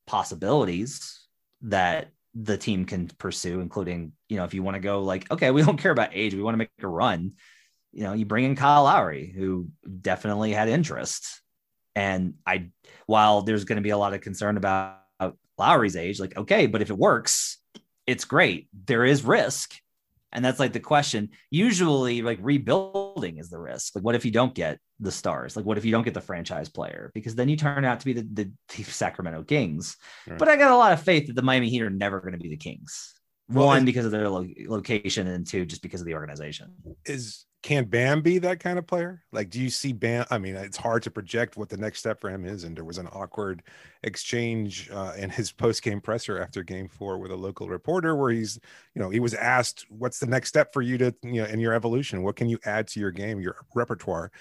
possibilities 0.06 1.20
that 1.62 2.10
the 2.34 2.58
team 2.58 2.84
can 2.84 3.08
pursue, 3.18 3.60
including, 3.60 4.12
you 4.28 4.36
know, 4.36 4.44
if 4.44 4.54
you 4.54 4.62
want 4.62 4.74
to 4.74 4.80
go 4.80 5.02
like, 5.02 5.30
okay, 5.30 5.50
we 5.50 5.62
don't 5.62 5.78
care 5.78 5.92
about 5.92 6.10
age, 6.12 6.34
we 6.34 6.42
want 6.42 6.54
to 6.54 6.58
make 6.58 6.70
a 6.82 6.88
run. 6.88 7.32
You 7.92 8.04
know, 8.04 8.12
you 8.12 8.24
bring 8.24 8.44
in 8.44 8.56
Kyle 8.56 8.84
Lowry, 8.84 9.32
who 9.34 9.68
definitely 10.00 10.52
had 10.52 10.68
interest. 10.68 11.40
And 11.96 12.34
I, 12.46 12.70
while 13.06 13.42
there's 13.42 13.64
going 13.64 13.76
to 13.76 13.82
be 13.82 13.90
a 13.90 13.98
lot 13.98 14.14
of 14.14 14.20
concern 14.20 14.56
about 14.56 14.98
Lowry's 15.58 15.96
age, 15.96 16.20
like, 16.20 16.36
okay, 16.36 16.66
but 16.66 16.82
if 16.82 16.90
it 16.90 16.96
works, 16.96 17.58
it's 18.06 18.24
great. 18.24 18.68
There 18.86 19.04
is 19.04 19.24
risk. 19.24 19.74
And 20.32 20.44
that's 20.44 20.60
like 20.60 20.72
the 20.72 20.80
question. 20.80 21.30
Usually, 21.50 22.22
like 22.22 22.38
rebuilding 22.40 23.38
is 23.38 23.50
the 23.50 23.58
risk. 23.58 23.96
Like, 23.96 24.04
what 24.04 24.14
if 24.14 24.24
you 24.24 24.30
don't 24.30 24.54
get 24.54 24.78
the 25.00 25.10
stars? 25.10 25.56
Like, 25.56 25.64
what 25.64 25.78
if 25.78 25.84
you 25.84 25.90
don't 25.90 26.04
get 26.04 26.14
the 26.14 26.20
franchise 26.20 26.68
player? 26.68 27.10
Because 27.14 27.34
then 27.34 27.48
you 27.48 27.56
turn 27.56 27.84
out 27.84 28.00
to 28.00 28.06
be 28.06 28.12
the, 28.12 28.28
the, 28.32 28.52
the 28.76 28.82
Sacramento 28.84 29.42
Kings. 29.42 29.96
Right. 30.28 30.38
But 30.38 30.48
I 30.48 30.56
got 30.56 30.70
a 30.70 30.76
lot 30.76 30.92
of 30.92 31.02
faith 31.02 31.26
that 31.26 31.34
the 31.34 31.42
Miami 31.42 31.68
Heat 31.68 31.82
are 31.82 31.90
never 31.90 32.20
going 32.20 32.32
to 32.32 32.38
be 32.38 32.48
the 32.48 32.56
Kings. 32.56 33.14
Well, 33.48 33.66
One, 33.66 33.78
is, 33.78 33.84
because 33.84 34.04
of 34.04 34.12
their 34.12 34.28
lo- 34.28 34.46
location, 34.66 35.26
and 35.26 35.44
two, 35.44 35.66
just 35.66 35.82
because 35.82 36.00
of 36.00 36.06
the 36.06 36.14
organization. 36.14 36.72
Is 37.04 37.44
can 37.62 37.84
Bam 37.84 38.22
be 38.22 38.38
that 38.38 38.58
kind 38.58 38.78
of 38.78 38.86
player? 38.86 39.22
Like, 39.32 39.50
do 39.50 39.60
you 39.60 39.68
see 39.68 39.92
Bam? 39.92 40.24
I 40.30 40.38
mean, 40.38 40.56
it's 40.56 40.78
hard 40.78 41.02
to 41.02 41.10
project 41.10 41.58
what 41.58 41.68
the 41.68 41.76
next 41.76 41.98
step 41.98 42.18
for 42.18 42.30
him 42.30 42.46
is. 42.46 42.64
And 42.64 42.74
there 42.74 42.84
was 42.84 42.96
an 42.96 43.08
awkward 43.12 43.62
exchange 44.02 44.88
uh, 44.90 45.12
in 45.18 45.28
his 45.28 45.52
post 45.52 45.82
game 45.82 46.00
presser 46.00 46.40
after 46.40 46.62
game 46.62 46.88
four 46.88 47.18
with 47.18 47.30
a 47.30 47.36
local 47.36 47.68
reporter 47.68 48.16
where 48.16 48.30
he's, 48.30 48.58
you 48.94 49.02
know, 49.02 49.10
he 49.10 49.20
was 49.20 49.34
asked, 49.34 49.84
what's 49.90 50.18
the 50.18 50.26
next 50.26 50.48
step 50.48 50.72
for 50.72 50.80
you 50.80 50.96
to, 50.98 51.14
you 51.22 51.42
know, 51.42 51.48
in 51.48 51.60
your 51.60 51.74
evolution? 51.74 52.22
What 52.22 52.36
can 52.36 52.48
you 52.48 52.58
add 52.64 52.88
to 52.88 53.00
your 53.00 53.10
game, 53.10 53.40
your 53.40 53.56
repertoire? 53.74 54.32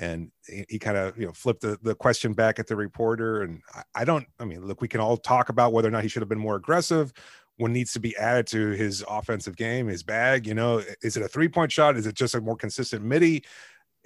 And 0.00 0.30
he, 0.46 0.64
he 0.68 0.78
kind 0.78 0.96
of, 0.96 1.18
you 1.18 1.26
know, 1.26 1.32
flipped 1.32 1.62
the, 1.62 1.78
the 1.82 1.96
question 1.96 2.32
back 2.32 2.60
at 2.60 2.68
the 2.68 2.76
reporter. 2.76 3.42
And 3.42 3.60
I, 3.74 3.82
I 3.96 4.04
don't, 4.04 4.26
I 4.38 4.44
mean, 4.44 4.64
look, 4.64 4.80
we 4.80 4.86
can 4.86 5.00
all 5.00 5.16
talk 5.16 5.48
about 5.48 5.72
whether 5.72 5.88
or 5.88 5.90
not 5.90 6.04
he 6.04 6.08
should 6.08 6.22
have 6.22 6.28
been 6.28 6.38
more 6.38 6.54
aggressive 6.54 7.12
what 7.58 7.70
needs 7.70 7.92
to 7.92 8.00
be 8.00 8.16
added 8.16 8.46
to 8.48 8.70
his 8.70 9.04
offensive 9.08 9.56
game, 9.56 9.88
his 9.88 10.02
bag? 10.02 10.46
You 10.46 10.54
know, 10.54 10.82
is 11.02 11.16
it 11.16 11.22
a 11.22 11.28
three 11.28 11.48
point 11.48 11.70
shot? 11.70 11.96
Is 11.96 12.06
it 12.06 12.14
just 12.14 12.34
a 12.34 12.40
more 12.40 12.56
consistent 12.56 13.04
midi? 13.04 13.44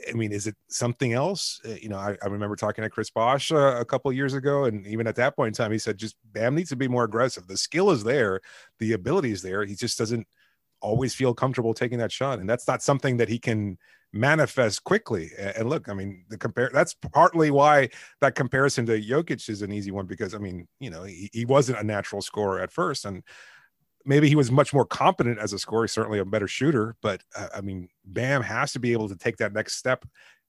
I 0.09 0.13
mean, 0.15 0.33
is 0.33 0.47
it 0.47 0.57
something 0.69 1.13
else? 1.13 1.61
Uh, 1.65 1.75
you 1.81 1.89
know, 1.89 1.99
I, 1.99 2.17
I 2.23 2.27
remember 2.27 2.57
talking 2.57 2.83
to 2.83 2.91
Chris 2.91 3.11
Bosh 3.11 3.53
uh, 3.53 3.77
a 3.79 3.85
couple 3.85 4.13
years 4.13 4.35
ago, 4.35 4.65
and 4.65 4.87
even 4.87 5.07
at 5.07 5.17
that 5.17 5.37
point 5.37 5.49
in 5.49 5.55
time, 5.55 5.71
he 5.71 5.79
said, 5.79 5.99
just 5.99 6.17
Bam 6.33 6.55
needs 6.55 6.71
to 6.71 6.77
be 6.77 6.89
more 6.89 7.05
aggressive. 7.05 7.47
The 7.47 7.57
skill 7.57 7.91
is 7.91 8.03
there, 8.03 8.41
the 8.79 8.95
ability 8.95 9.31
is 9.31 9.43
there. 9.43 9.65
He 9.65 9.75
just 9.75 9.99
doesn't 9.99 10.27
always 10.81 11.15
feel 11.15 11.35
comfortable 11.35 11.75
taking 11.75 11.99
that 11.99 12.11
shot. 12.11 12.41
And 12.41 12.49
that's 12.49 12.67
not 12.67 12.83
something 12.83 13.19
that 13.19 13.29
he 13.29 13.39
can 13.39 13.79
manifest 14.13 14.85
quickly. 14.85 15.31
And 15.39 15.69
look, 15.69 15.89
I 15.89 15.95
mean, 15.95 16.25
the 16.29 16.37
compare 16.37 16.71
that's 16.73 16.95
partly 16.95 17.51
why 17.51 17.89
that 18.21 18.35
comparison 18.35 18.87
to 18.87 19.01
Jokic 19.01 19.49
is 19.49 19.63
an 19.63 19.73
easy 19.73 19.91
one 19.91 20.07
because 20.07 20.35
I 20.35 20.39
mean, 20.39 20.69
you 20.81 20.91
know, 20.91 21.05
he, 21.05 21.31
he 21.33 21.45
wasn't 21.45 21.79
a 21.79 21.85
natural 21.85 22.23
scorer 22.23 22.61
at 22.61 22.73
first, 22.73 23.05
and 23.05 23.23
maybe 24.05 24.29
he 24.29 24.37
was 24.37 24.51
much 24.51 24.75
more 24.75 24.85
competent 24.85 25.39
as 25.39 25.53
a 25.53 25.59
scorer, 25.59 25.89
certainly 25.89 26.19
a 26.19 26.25
better 26.25 26.49
shooter. 26.49 26.97
But 27.03 27.23
uh, 27.37 27.49
I 27.55 27.61
mean, 27.61 27.89
Bam 28.05 28.43
has 28.43 28.73
to 28.73 28.81
be 28.81 28.93
able 28.93 29.09
to 29.09 29.17
take 29.17 29.39
that 29.39 29.53
next 29.53 29.77
step 29.77 30.05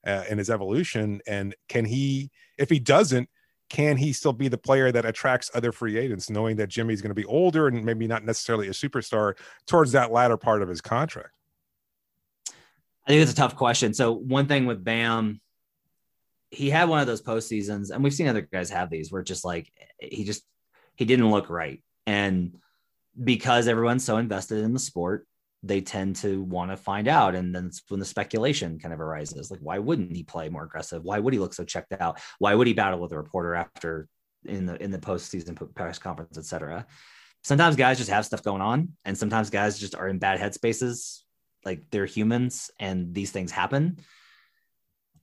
uh, 0.05 0.23
in 0.29 0.37
his 0.37 0.49
evolution. 0.49 1.21
And 1.27 1.55
can 1.69 1.85
he, 1.85 2.31
if 2.57 2.69
he 2.69 2.79
doesn't, 2.79 3.29
can 3.69 3.97
he 3.97 4.13
still 4.13 4.33
be 4.33 4.49
the 4.49 4.57
player 4.57 4.91
that 4.91 5.05
attracts 5.05 5.49
other 5.53 5.71
free 5.71 5.97
agents, 5.97 6.29
knowing 6.29 6.57
that 6.57 6.67
Jimmy's 6.67 7.01
going 7.01 7.09
to 7.09 7.15
be 7.15 7.25
older 7.25 7.67
and 7.67 7.83
maybe 7.83 8.07
not 8.07 8.23
necessarily 8.23 8.67
a 8.67 8.71
superstar 8.71 9.35
towards 9.65 9.93
that 9.93 10.11
latter 10.11 10.37
part 10.37 10.61
of 10.61 10.69
his 10.69 10.81
contract? 10.81 11.33
I 13.05 13.09
think 13.09 13.21
it's 13.21 13.31
a 13.31 13.35
tough 13.35 13.55
question. 13.55 13.93
So 13.93 14.13
one 14.13 14.47
thing 14.47 14.65
with 14.65 14.83
Bam, 14.83 15.41
he 16.51 16.69
had 16.69 16.89
one 16.89 16.99
of 16.99 17.07
those 17.07 17.21
postseasons, 17.21 17.89
and 17.89 18.03
we've 18.03 18.13
seen 18.13 18.27
other 18.27 18.41
guys 18.41 18.69
have 18.69 18.89
these 18.89 19.11
where 19.11 19.23
just 19.23 19.43
like 19.43 19.71
he 19.99 20.23
just 20.23 20.43
he 20.95 21.05
didn't 21.05 21.31
look 21.31 21.49
right, 21.49 21.83
and 22.05 22.55
because 23.21 23.67
everyone's 23.67 24.05
so 24.05 24.17
invested 24.17 24.59
in 24.59 24.73
the 24.73 24.79
sport, 24.79 25.27
they 25.63 25.81
tend 25.81 26.15
to 26.17 26.43
want 26.43 26.71
to 26.71 26.77
find 26.77 27.07
out. 27.07 27.35
And 27.35 27.53
then 27.53 27.71
when 27.89 27.99
the 27.99 28.05
speculation 28.05 28.79
kind 28.79 28.93
of 28.93 29.01
arises, 29.01 29.49
like, 29.49 29.59
why 29.61 29.79
wouldn't 29.79 30.15
he 30.15 30.23
play 30.23 30.49
more 30.49 30.63
aggressive? 30.63 31.03
Why 31.03 31.19
would 31.19 31.33
he 31.33 31.39
look 31.39 31.53
so 31.53 31.63
checked 31.63 31.93
out? 31.93 32.19
Why 32.39 32.53
would 32.53 32.67
he 32.67 32.73
battle 32.73 32.99
with 32.99 33.11
a 33.11 33.17
reporter 33.17 33.55
after 33.55 34.07
in 34.45 34.65
the 34.65 34.81
in 34.81 34.91
the 34.91 34.99
postseason 34.99 35.73
press 35.75 35.99
conference, 35.99 36.37
etc. 36.37 36.85
Sometimes 37.43 37.75
guys 37.75 37.97
just 37.97 38.09
have 38.09 38.25
stuff 38.25 38.43
going 38.43 38.61
on, 38.61 38.89
and 39.05 39.17
sometimes 39.17 39.49
guys 39.49 39.79
just 39.79 39.95
are 39.95 40.07
in 40.07 40.19
bad 40.19 40.39
headspaces. 40.39 41.22
Like 41.65 41.83
they're 41.91 42.05
humans, 42.05 42.71
and 42.79 43.13
these 43.13 43.31
things 43.31 43.51
happen. 43.51 43.99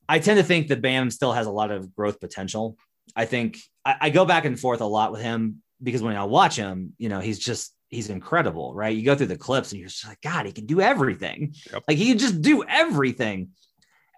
I 0.08 0.18
tend 0.18 0.38
to 0.38 0.44
think 0.44 0.68
that 0.68 0.82
Bam 0.82 1.10
still 1.10 1.32
has 1.32 1.46
a 1.46 1.52
lot 1.52 1.70
of 1.70 1.94
growth 1.94 2.20
potential. 2.20 2.76
I 3.14 3.26
think 3.26 3.58
I, 3.84 3.96
I 4.00 4.10
go 4.10 4.24
back 4.24 4.44
and 4.44 4.58
forth 4.58 4.80
a 4.80 4.86
lot 4.86 5.12
with 5.12 5.20
him 5.20 5.62
because 5.82 6.02
when 6.02 6.16
I 6.16 6.24
watch 6.24 6.56
him, 6.56 6.94
you 6.98 7.08
know, 7.08 7.20
he's 7.20 7.38
just 7.38 7.74
he's 7.88 8.08
incredible, 8.08 8.74
right? 8.74 8.96
You 8.96 9.04
go 9.04 9.14
through 9.14 9.26
the 9.26 9.36
clips 9.36 9.72
and 9.72 9.80
you're 9.80 9.88
just 9.88 10.06
like, 10.06 10.20
God, 10.20 10.46
he 10.46 10.52
can 10.52 10.66
do 10.66 10.80
everything. 10.80 11.54
Yep. 11.72 11.84
Like 11.88 11.96
he 11.96 12.08
can 12.08 12.18
just 12.18 12.40
do 12.40 12.64
everything. 12.64 13.50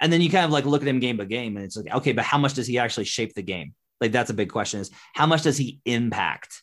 And 0.01 0.13
then 0.13 0.21
you 0.21 0.31
kind 0.31 0.45
of 0.45 0.51
like 0.51 0.67
look 0.67 0.83
at 0.83 0.89
him 0.89 1.01
game 1.01 1.17
by 1.17 1.25
game 1.25 1.57
and 1.57 1.65
it's 1.65 1.77
like, 1.77 1.93
okay, 1.95 2.13
but 2.13 2.25
how 2.25 2.39
much 2.39 2.55
does 2.55 2.67
he 2.67 2.79
actually 2.79 3.05
shape 3.05 3.35
the 3.35 3.43
game? 3.43 3.75
Like 4.01 4.13
that's 4.13 4.31
a 4.31 4.35
big 4.35 4.51
question 4.51 4.81
is 4.81 4.91
how 5.15 5.27
much 5.27 5.43
does 5.43 5.57
he 5.57 5.81
impact 5.85 6.63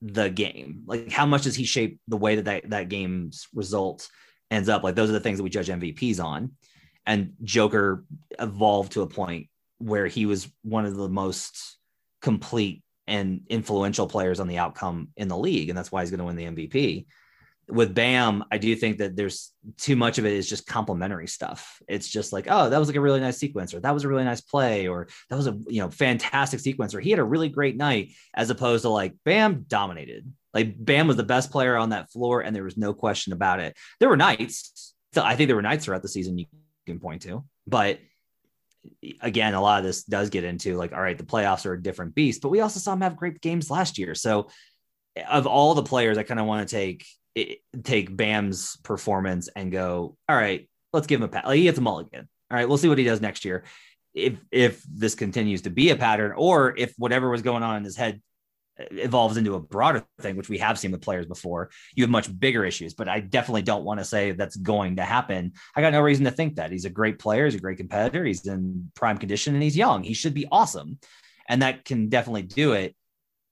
the 0.00 0.30
game? 0.30 0.82
Like 0.86 1.10
how 1.10 1.26
much 1.26 1.42
does 1.42 1.56
he 1.56 1.64
shape 1.64 1.98
the 2.08 2.16
way 2.16 2.36
that 2.36 2.44
that, 2.44 2.70
that 2.70 2.88
game's 2.88 3.48
result 3.54 4.08
ends 4.50 4.68
up? 4.68 4.82
Like 4.82 4.94
those 4.94 5.10
are 5.10 5.14
the 5.14 5.20
things 5.20 5.38
that 5.38 5.44
we 5.44 5.50
judge 5.50 5.68
MVPs 5.68 6.22
on. 6.22 6.52
And 7.06 7.34
Joker 7.42 8.04
evolved 8.38 8.92
to 8.92 9.02
a 9.02 9.06
point 9.06 9.48
where 9.78 10.06
he 10.06 10.26
was 10.26 10.48
one 10.62 10.86
of 10.86 10.96
the 10.96 11.08
most 11.08 11.76
complete 12.22 12.82
and 13.06 13.42
influential 13.48 14.06
players 14.06 14.40
on 14.40 14.48
the 14.48 14.58
outcome 14.58 15.08
in 15.16 15.28
the 15.28 15.36
league, 15.36 15.68
and 15.68 15.76
that's 15.76 15.92
why 15.92 16.00
he's 16.00 16.10
going 16.10 16.18
to 16.18 16.24
win 16.24 16.36
the 16.36 16.44
MVP. 16.44 17.06
With 17.68 17.94
Bam, 17.94 18.44
I 18.50 18.58
do 18.58 18.74
think 18.76 18.98
that 18.98 19.16
there's 19.16 19.52
too 19.78 19.96
much 19.96 20.18
of 20.18 20.26
it 20.26 20.34
is 20.34 20.48
just 20.48 20.66
complimentary 20.66 21.26
stuff. 21.26 21.80
It's 21.88 22.08
just 22.08 22.32
like, 22.32 22.46
oh, 22.48 22.68
that 22.68 22.78
was 22.78 22.88
like 22.88 22.96
a 22.96 23.00
really 23.00 23.20
nice 23.20 23.38
sequence, 23.38 23.72
or 23.72 23.80
that 23.80 23.94
was 23.94 24.04
a 24.04 24.08
really 24.08 24.24
nice 24.24 24.42
play, 24.42 24.86
or 24.86 25.08
that 25.30 25.36
was 25.36 25.46
a 25.46 25.58
you 25.68 25.80
know 25.80 25.90
fantastic 25.90 26.60
sequence, 26.60 26.94
or 26.94 27.00
he 27.00 27.10
had 27.10 27.18
a 27.18 27.24
really 27.24 27.48
great 27.48 27.76
night, 27.76 28.12
as 28.34 28.50
opposed 28.50 28.82
to 28.82 28.90
like 28.90 29.14
Bam 29.24 29.64
dominated. 29.66 30.30
Like 30.54 30.74
Bam 30.78 31.08
was 31.08 31.16
the 31.16 31.24
best 31.24 31.50
player 31.50 31.76
on 31.76 31.90
that 31.90 32.10
floor, 32.10 32.40
and 32.40 32.54
there 32.54 32.64
was 32.64 32.76
no 32.76 32.94
question 32.94 33.32
about 33.32 33.60
it. 33.60 33.76
There 34.00 34.08
were 34.08 34.16
nights. 34.16 34.94
I 35.16 35.36
think 35.36 35.48
there 35.48 35.56
were 35.56 35.62
nights 35.62 35.84
throughout 35.84 36.02
the 36.02 36.08
season 36.08 36.38
you 36.38 36.46
can 36.86 37.00
point 37.00 37.22
to, 37.22 37.44
but 37.66 37.98
again, 39.20 39.54
a 39.54 39.60
lot 39.60 39.78
of 39.78 39.84
this 39.84 40.04
does 40.04 40.30
get 40.30 40.44
into 40.44 40.76
like, 40.76 40.92
all 40.92 41.00
right, 41.00 41.16
the 41.16 41.24
playoffs 41.24 41.66
are 41.66 41.74
a 41.74 41.82
different 41.82 42.14
beast, 42.14 42.42
but 42.42 42.48
we 42.48 42.60
also 42.60 42.80
saw 42.80 42.92
him 42.92 43.00
have 43.00 43.16
great 43.16 43.40
games 43.40 43.70
last 43.70 43.98
year. 43.98 44.14
So, 44.14 44.48
of 45.28 45.46
all 45.46 45.74
the 45.74 45.82
players, 45.82 46.18
I 46.18 46.24
kind 46.24 46.40
of 46.40 46.46
want 46.46 46.68
to 46.68 46.74
take 46.74 47.06
take 47.82 48.16
Bam's 48.16 48.76
performance 48.78 49.48
and 49.54 49.72
go, 49.72 50.16
all 50.28 50.36
right, 50.36 50.68
let's 50.92 51.06
give 51.06 51.20
him 51.20 51.24
a 51.24 51.28
pat. 51.28 51.46
Like 51.46 51.56
he 51.56 51.64
gets 51.64 51.78
a 51.78 51.82
mulligan. 51.82 52.28
All 52.50 52.56
right, 52.56 52.68
we'll 52.68 52.78
see 52.78 52.88
what 52.88 52.98
he 52.98 53.04
does 53.04 53.20
next 53.20 53.44
year. 53.44 53.64
If 54.14 54.34
if 54.50 54.82
this 54.88 55.14
continues 55.14 55.62
to 55.62 55.70
be 55.70 55.90
a 55.90 55.96
pattern, 55.96 56.32
or 56.36 56.76
if 56.76 56.94
whatever 56.98 57.30
was 57.30 57.42
going 57.42 57.62
on 57.62 57.76
in 57.76 57.84
his 57.84 57.96
head 57.96 58.20
evolves 58.78 59.36
into 59.36 59.54
a 59.54 59.60
broader 59.60 60.04
thing, 60.20 60.36
which 60.36 60.48
we 60.48 60.58
have 60.58 60.78
seen 60.78 60.90
with 60.90 61.00
players 61.00 61.26
before, 61.26 61.70
you 61.94 62.02
have 62.02 62.10
much 62.10 62.38
bigger 62.38 62.64
issues. 62.64 62.94
But 62.94 63.08
I 63.08 63.20
definitely 63.20 63.62
don't 63.62 63.84
want 63.84 64.00
to 64.00 64.04
say 64.04 64.32
that's 64.32 64.56
going 64.56 64.96
to 64.96 65.04
happen. 65.04 65.52
I 65.76 65.80
got 65.80 65.92
no 65.92 66.00
reason 66.00 66.24
to 66.24 66.30
think 66.30 66.56
that. 66.56 66.72
He's 66.72 66.84
a 66.84 66.90
great 66.90 67.18
player, 67.18 67.44
he's 67.44 67.54
a 67.54 67.60
great 67.60 67.78
competitor, 67.78 68.24
he's 68.24 68.46
in 68.46 68.90
prime 68.94 69.18
condition, 69.18 69.54
and 69.54 69.62
he's 69.62 69.76
young. 69.76 70.02
He 70.02 70.14
should 70.14 70.34
be 70.34 70.46
awesome. 70.50 70.98
And 71.48 71.62
that 71.62 71.84
can 71.84 72.08
definitely 72.08 72.42
do 72.42 72.72
it. 72.72 72.96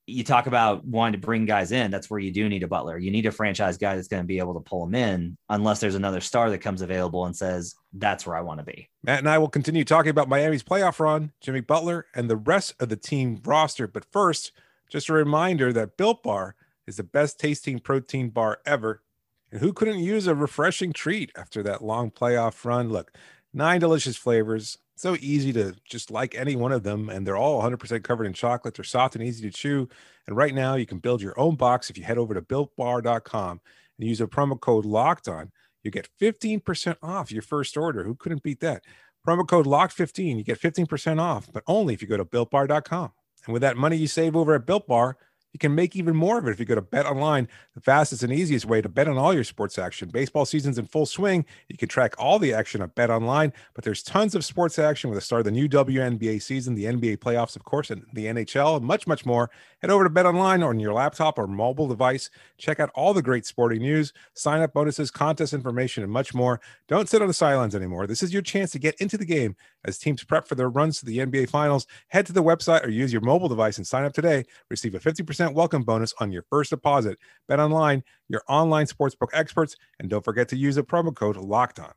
You 0.06 0.24
talk 0.24 0.48
about 0.48 0.84
wanting 0.84 1.20
to 1.20 1.24
bring 1.24 1.46
guys 1.46 1.70
in, 1.70 1.92
that's 1.92 2.10
where 2.10 2.18
you 2.18 2.32
do 2.32 2.48
need 2.48 2.64
a 2.64 2.68
butler. 2.68 2.98
You 2.98 3.12
need 3.12 3.26
a 3.26 3.30
franchise 3.30 3.78
guy 3.78 3.94
that's 3.94 4.08
going 4.08 4.22
to 4.22 4.26
be 4.26 4.40
able 4.40 4.54
to 4.54 4.60
pull 4.60 4.84
them 4.84 4.96
in, 4.96 5.38
unless 5.48 5.78
there's 5.78 5.94
another 5.94 6.20
star 6.20 6.50
that 6.50 6.58
comes 6.58 6.82
available 6.82 7.24
and 7.24 7.36
says, 7.36 7.76
That's 7.92 8.26
where 8.26 8.36
I 8.36 8.40
want 8.40 8.58
to 8.58 8.64
be. 8.64 8.90
Matt 9.04 9.20
and 9.20 9.28
I 9.28 9.38
will 9.38 9.48
continue 9.48 9.84
talking 9.84 10.10
about 10.10 10.28
Miami's 10.28 10.64
playoff 10.64 10.98
run, 10.98 11.30
Jimmy 11.40 11.60
Butler, 11.60 12.06
and 12.16 12.28
the 12.28 12.36
rest 12.36 12.74
of 12.80 12.88
the 12.88 12.96
team 12.96 13.40
roster. 13.44 13.86
But 13.86 14.04
first, 14.10 14.50
just 14.92 15.08
a 15.08 15.14
reminder 15.14 15.72
that 15.72 15.96
Built 15.96 16.22
Bar 16.22 16.54
is 16.86 16.98
the 16.98 17.02
best 17.02 17.40
tasting 17.40 17.78
protein 17.78 18.28
bar 18.28 18.60
ever. 18.66 19.02
And 19.50 19.58
who 19.58 19.72
couldn't 19.72 20.00
use 20.00 20.26
a 20.26 20.34
refreshing 20.34 20.92
treat 20.92 21.32
after 21.34 21.62
that 21.62 21.82
long 21.82 22.10
playoff 22.10 22.62
run? 22.66 22.90
Look, 22.90 23.16
nine 23.54 23.80
delicious 23.80 24.18
flavors. 24.18 24.76
So 24.94 25.16
easy 25.18 25.50
to 25.54 25.74
just 25.88 26.10
like 26.10 26.34
any 26.34 26.56
one 26.56 26.72
of 26.72 26.82
them. 26.82 27.08
And 27.08 27.26
they're 27.26 27.38
all 27.38 27.62
100% 27.62 28.04
covered 28.04 28.26
in 28.26 28.34
chocolate. 28.34 28.74
They're 28.74 28.84
soft 28.84 29.14
and 29.16 29.24
easy 29.24 29.50
to 29.50 29.56
chew. 29.56 29.88
And 30.26 30.36
right 30.36 30.54
now, 30.54 30.74
you 30.74 30.84
can 30.84 30.98
build 30.98 31.22
your 31.22 31.38
own 31.40 31.56
box 31.56 31.88
if 31.88 31.96
you 31.96 32.04
head 32.04 32.18
over 32.18 32.34
to 32.34 32.42
builtbar.com 32.42 33.60
and 33.98 34.08
use 34.08 34.20
a 34.20 34.26
promo 34.26 34.60
code 34.60 34.84
locked 34.84 35.26
on. 35.26 35.50
You 35.82 35.90
get 35.90 36.10
15% 36.20 36.96
off 37.02 37.32
your 37.32 37.42
first 37.42 37.78
order. 37.78 38.04
Who 38.04 38.14
couldn't 38.14 38.42
beat 38.42 38.60
that? 38.60 38.84
Promo 39.26 39.48
code 39.48 39.66
locked15. 39.66 40.36
You 40.36 40.44
get 40.44 40.60
15% 40.60 41.18
off, 41.18 41.48
but 41.50 41.64
only 41.66 41.94
if 41.94 42.02
you 42.02 42.08
go 42.08 42.18
to 42.18 42.26
builtbar.com. 42.26 43.12
And 43.46 43.52
with 43.52 43.62
that 43.62 43.76
money 43.76 43.96
you 43.96 44.06
save 44.06 44.36
over 44.36 44.54
at 44.54 44.66
Built 44.66 44.86
Bar, 44.86 45.16
you 45.52 45.58
can 45.58 45.74
make 45.74 45.94
even 45.96 46.16
more 46.16 46.38
of 46.38 46.46
it 46.46 46.50
if 46.50 46.58
you 46.58 46.64
go 46.64 46.74
to 46.74 46.82
BetOnline, 46.82 47.46
the 47.74 47.80
fastest 47.80 48.22
and 48.22 48.32
easiest 48.32 48.64
way 48.66 48.80
to 48.80 48.88
bet 48.88 49.08
on 49.08 49.18
all 49.18 49.34
your 49.34 49.44
sports 49.44 49.78
action. 49.78 50.08
Baseball 50.08 50.46
season's 50.46 50.78
in 50.78 50.86
full 50.86 51.06
swing. 51.06 51.44
You 51.68 51.76
can 51.76 51.88
track 51.88 52.14
all 52.18 52.38
the 52.38 52.54
action 52.54 52.80
at 52.80 52.94
BetOnline, 52.94 53.52
but 53.74 53.84
there's 53.84 54.02
tons 54.02 54.34
of 54.34 54.44
sports 54.44 54.78
action 54.78 55.10
with 55.10 55.18
the 55.18 55.24
start 55.24 55.40
of 55.40 55.44
the 55.44 55.50
new 55.50 55.68
WNBA 55.68 56.40
season, 56.40 56.74
the 56.74 56.84
NBA 56.84 57.18
playoffs, 57.18 57.54
of 57.56 57.64
course, 57.64 57.90
and 57.90 58.04
the 58.14 58.26
NHL, 58.26 58.78
and 58.78 58.86
much, 58.86 59.06
much 59.06 59.26
more. 59.26 59.50
Head 59.80 59.90
over 59.90 60.04
to 60.04 60.10
BetOnline 60.10 60.66
on 60.66 60.80
your 60.80 60.94
laptop 60.94 61.38
or 61.38 61.46
mobile 61.46 61.88
device. 61.88 62.30
Check 62.56 62.80
out 62.80 62.90
all 62.94 63.12
the 63.12 63.22
great 63.22 63.44
sporting 63.44 63.82
news, 63.82 64.12
sign 64.34 64.62
up 64.62 64.72
bonuses, 64.72 65.10
contest 65.10 65.52
information, 65.52 66.02
and 66.02 66.12
much 66.12 66.32
more. 66.32 66.60
Don't 66.88 67.08
sit 67.08 67.20
on 67.20 67.28
the 67.28 67.34
sidelines 67.34 67.74
anymore. 67.74 68.06
This 68.06 68.22
is 68.22 68.32
your 68.32 68.42
chance 68.42 68.70
to 68.72 68.78
get 68.78 68.94
into 69.00 69.18
the 69.18 69.24
game 69.24 69.56
as 69.84 69.98
teams 69.98 70.22
prep 70.24 70.46
for 70.46 70.54
their 70.54 70.70
runs 70.70 71.00
to 71.00 71.06
the 71.06 71.18
NBA 71.18 71.50
Finals. 71.50 71.86
Head 72.08 72.26
to 72.26 72.32
the 72.32 72.42
website 72.42 72.84
or 72.84 72.90
use 72.90 73.12
your 73.12 73.22
mobile 73.22 73.48
device 73.48 73.76
and 73.76 73.86
sign 73.86 74.04
up 74.04 74.12
today. 74.12 74.44
Receive 74.68 74.94
a 74.94 75.00
50% 75.00 75.41
50% 75.42 75.54
welcome 75.54 75.82
bonus 75.82 76.14
on 76.18 76.30
your 76.32 76.42
first 76.42 76.70
deposit. 76.70 77.18
Bet 77.48 77.60
online, 77.60 78.04
your 78.28 78.42
online 78.48 78.86
sportsbook 78.86 79.28
experts, 79.32 79.76
and 79.98 80.08
don't 80.08 80.24
forget 80.24 80.48
to 80.48 80.56
use 80.56 80.76
the 80.76 80.84
promo 80.84 81.14
code 81.14 81.36
locked 81.36 81.80
on. 81.80 81.92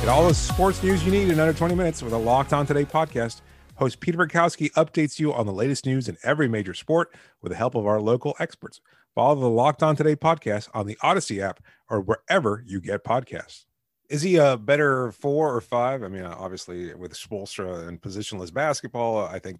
Get 0.00 0.08
all 0.08 0.26
the 0.26 0.34
sports 0.34 0.82
news 0.82 1.04
you 1.04 1.12
need 1.12 1.28
in 1.28 1.38
under 1.38 1.52
20 1.52 1.74
minutes 1.74 2.02
with 2.02 2.12
a 2.12 2.18
Locked 2.18 2.52
On 2.52 2.66
Today 2.66 2.84
podcast. 2.84 3.42
Host 3.80 3.98
Peter 3.98 4.18
Bukowski 4.18 4.70
updates 4.72 5.18
you 5.18 5.32
on 5.32 5.46
the 5.46 5.54
latest 5.54 5.86
news 5.86 6.06
in 6.06 6.18
every 6.22 6.46
major 6.46 6.74
sport 6.74 7.14
with 7.40 7.48
the 7.48 7.56
help 7.56 7.74
of 7.74 7.86
our 7.86 7.98
local 7.98 8.36
experts. 8.38 8.82
Follow 9.14 9.40
the 9.40 9.48
Locked 9.48 9.82
On 9.82 9.96
Today 9.96 10.14
podcast 10.14 10.68
on 10.74 10.86
the 10.86 10.98
Odyssey 11.02 11.40
app 11.40 11.62
or 11.88 12.02
wherever 12.02 12.62
you 12.66 12.78
get 12.78 13.04
podcasts. 13.04 13.64
Is 14.10 14.20
he 14.20 14.36
a 14.36 14.58
better 14.58 15.12
four 15.12 15.56
or 15.56 15.62
five? 15.62 16.02
I 16.02 16.08
mean, 16.08 16.24
obviously 16.24 16.94
with 16.94 17.14
Spoelstra 17.14 17.88
and 17.88 17.98
positionless 17.98 18.52
basketball, 18.52 19.24
I 19.24 19.38
think 19.38 19.58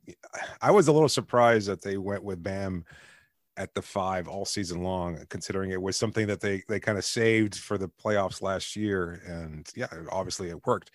I 0.61 0.71
was 0.71 0.89
a 0.89 0.93
little 0.93 1.09
surprised 1.09 1.69
that 1.69 1.81
they 1.81 1.97
went 1.97 2.23
with 2.23 2.43
Bam 2.43 2.85
at 3.57 3.73
the 3.73 3.81
five 3.81 4.29
all 4.29 4.45
season 4.45 4.83
long, 4.83 5.25
considering 5.31 5.71
it 5.71 5.81
was 5.81 5.97
something 5.97 6.27
that 6.27 6.43
they 6.43 6.63
they 6.69 6.79
kind 6.79 6.99
of 6.99 7.07
saved 7.07 7.57
for 7.57 7.79
the 7.79 7.89
playoffs 7.89 8.43
last 8.43 8.77
year. 8.77 9.23
And 9.27 9.67
yeah, 9.75 9.89
obviously 10.13 10.51
it 10.51 10.67
worked 10.67 10.91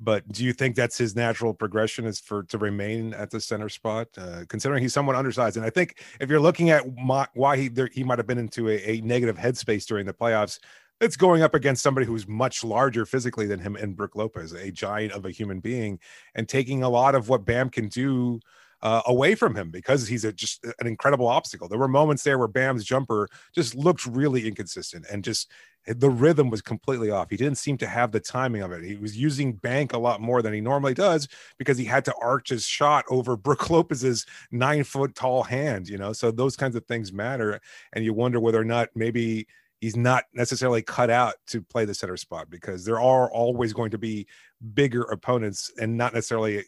but 0.00 0.26
do 0.32 0.44
you 0.44 0.52
think 0.52 0.76
that's 0.76 0.96
his 0.98 1.14
natural 1.14 1.52
progression 1.52 2.06
is 2.06 2.18
for 2.18 2.42
to 2.44 2.58
remain 2.58 3.12
at 3.14 3.30
the 3.30 3.40
center 3.40 3.68
spot 3.68 4.08
uh, 4.16 4.44
considering 4.48 4.82
he's 4.82 4.94
somewhat 4.94 5.16
undersized? 5.16 5.56
And 5.56 5.66
i 5.66 5.70
think 5.70 6.02
if 6.20 6.30
you're 6.30 6.40
looking 6.40 6.70
at 6.70 6.84
my, 6.96 7.26
why 7.34 7.56
he 7.56 7.68
there, 7.68 7.88
he 7.92 8.04
might 8.04 8.18
have 8.18 8.26
been 8.26 8.38
into 8.38 8.68
a, 8.68 8.76
a, 8.84 9.00
negative 9.02 9.36
headspace 9.36 9.86
during 9.86 10.06
the 10.06 10.14
playoffs 10.14 10.58
it's 11.00 11.16
going 11.16 11.42
up 11.42 11.54
against 11.54 11.82
somebody 11.82 12.06
who's 12.06 12.28
much 12.28 12.62
larger 12.62 13.06
physically 13.06 13.46
than 13.46 13.58
him 13.58 13.74
and 13.74 13.96
Brook 13.96 14.16
Lopez, 14.16 14.52
a 14.52 14.70
giant 14.70 15.12
of 15.12 15.24
a 15.24 15.30
human 15.30 15.60
being, 15.60 15.98
and 16.34 16.46
taking 16.48 16.82
a 16.82 16.88
lot 16.88 17.14
of 17.14 17.28
what 17.28 17.46
Bam 17.46 17.70
can 17.70 17.88
do 17.88 18.38
uh, 18.82 19.02
away 19.06 19.34
from 19.34 19.54
him 19.54 19.70
because 19.70 20.08
he's 20.08 20.24
a, 20.24 20.32
just 20.32 20.64
an 20.78 20.86
incredible 20.86 21.28
obstacle. 21.28 21.68
There 21.68 21.78
were 21.78 21.88
moments 21.88 22.22
there 22.22 22.38
where 22.38 22.48
Bam's 22.48 22.84
jumper 22.84 23.28
just 23.54 23.74
looked 23.74 24.06
really 24.06 24.46
inconsistent 24.46 25.06
and 25.10 25.22
just 25.22 25.50
the 25.86 26.10
rhythm 26.10 26.50
was 26.50 26.60
completely 26.60 27.10
off. 27.10 27.30
He 27.30 27.36
didn't 27.36 27.58
seem 27.58 27.78
to 27.78 27.86
have 27.86 28.12
the 28.12 28.20
timing 28.20 28.62
of 28.62 28.70
it. 28.70 28.84
He 28.84 28.96
was 28.96 29.16
using 29.16 29.54
bank 29.54 29.92
a 29.92 29.98
lot 29.98 30.20
more 30.20 30.42
than 30.42 30.52
he 30.52 30.60
normally 30.60 30.94
does 30.94 31.26
because 31.58 31.78
he 31.78 31.84
had 31.84 32.04
to 32.04 32.14
arch 32.20 32.50
his 32.50 32.66
shot 32.66 33.04
over 33.08 33.36
Brook 33.36 33.70
Lopez's 33.70 34.26
nine 34.50 34.84
foot 34.84 35.14
tall 35.14 35.42
hand, 35.42 35.88
you 35.88 35.98
know. 35.98 36.12
So 36.12 36.30
those 36.30 36.56
kinds 36.56 36.76
of 36.76 36.84
things 36.86 37.12
matter. 37.12 37.60
And 37.92 38.04
you 38.04 38.12
wonder 38.12 38.40
whether 38.40 38.60
or 38.60 38.64
not 38.64 38.90
maybe 38.94 39.46
he's 39.80 39.96
not 39.96 40.24
necessarily 40.34 40.82
cut 40.82 41.08
out 41.08 41.34
to 41.48 41.62
play 41.62 41.86
the 41.86 41.94
center 41.94 42.16
spot 42.16 42.50
because 42.50 42.84
there 42.84 43.00
are 43.00 43.30
always 43.32 43.72
going 43.72 43.90
to 43.90 43.98
be 43.98 44.26
bigger 44.74 45.02
opponents 45.04 45.72
and 45.80 45.96
not 45.96 46.12
necessarily 46.12 46.64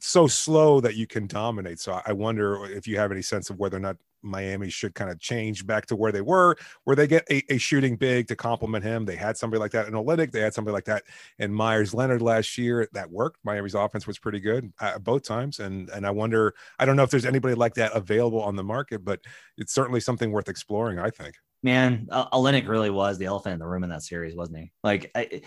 so 0.00 0.26
slow 0.26 0.80
that 0.80 0.96
you 0.96 1.06
can 1.06 1.26
dominate. 1.26 1.80
So 1.80 2.00
I 2.04 2.12
wonder 2.12 2.64
if 2.64 2.86
you 2.86 2.98
have 2.98 3.12
any 3.12 3.22
sense 3.22 3.50
of 3.50 3.58
whether 3.58 3.76
or 3.76 3.80
not 3.80 3.96
Miami 4.22 4.70
should 4.70 4.94
kind 4.94 5.10
of 5.10 5.18
change 5.20 5.66
back 5.66 5.86
to 5.86 5.96
where 5.96 6.12
they 6.12 6.20
were, 6.20 6.56
where 6.84 6.96
they 6.96 7.06
get 7.06 7.24
a, 7.30 7.42
a 7.52 7.58
shooting 7.58 7.96
big 7.96 8.28
to 8.28 8.36
complement 8.36 8.84
him. 8.84 9.04
They 9.04 9.16
had 9.16 9.36
somebody 9.36 9.60
like 9.60 9.72
that 9.72 9.86
in 9.86 9.94
Olynyk. 9.94 10.32
They 10.32 10.40
had 10.40 10.54
somebody 10.54 10.72
like 10.72 10.84
that 10.86 11.04
in 11.38 11.52
Meyers 11.52 11.94
Leonard 11.94 12.22
last 12.22 12.58
year. 12.58 12.88
That 12.92 13.10
worked. 13.10 13.38
Miami's 13.44 13.74
offense 13.74 14.06
was 14.06 14.18
pretty 14.18 14.40
good 14.40 14.72
uh, 14.80 14.98
both 14.98 15.22
times, 15.22 15.58
and 15.60 15.88
and 15.90 16.06
I 16.06 16.10
wonder. 16.10 16.54
I 16.78 16.84
don't 16.84 16.96
know 16.96 17.02
if 17.02 17.10
there's 17.10 17.26
anybody 17.26 17.54
like 17.54 17.74
that 17.74 17.92
available 17.94 18.42
on 18.42 18.56
the 18.56 18.64
market, 18.64 19.04
but 19.04 19.20
it's 19.56 19.72
certainly 19.72 20.00
something 20.00 20.30
worth 20.30 20.48
exploring. 20.48 20.98
I 20.98 21.10
think 21.10 21.34
man, 21.62 22.06
Olynyk 22.10 22.68
really 22.68 22.90
was 22.90 23.18
the 23.18 23.26
elephant 23.26 23.54
in 23.54 23.58
the 23.58 23.66
room 23.66 23.82
in 23.82 23.90
that 23.90 24.02
series, 24.02 24.36
wasn't 24.36 24.58
he? 24.58 24.72
Like 24.84 25.10
I, 25.14 25.42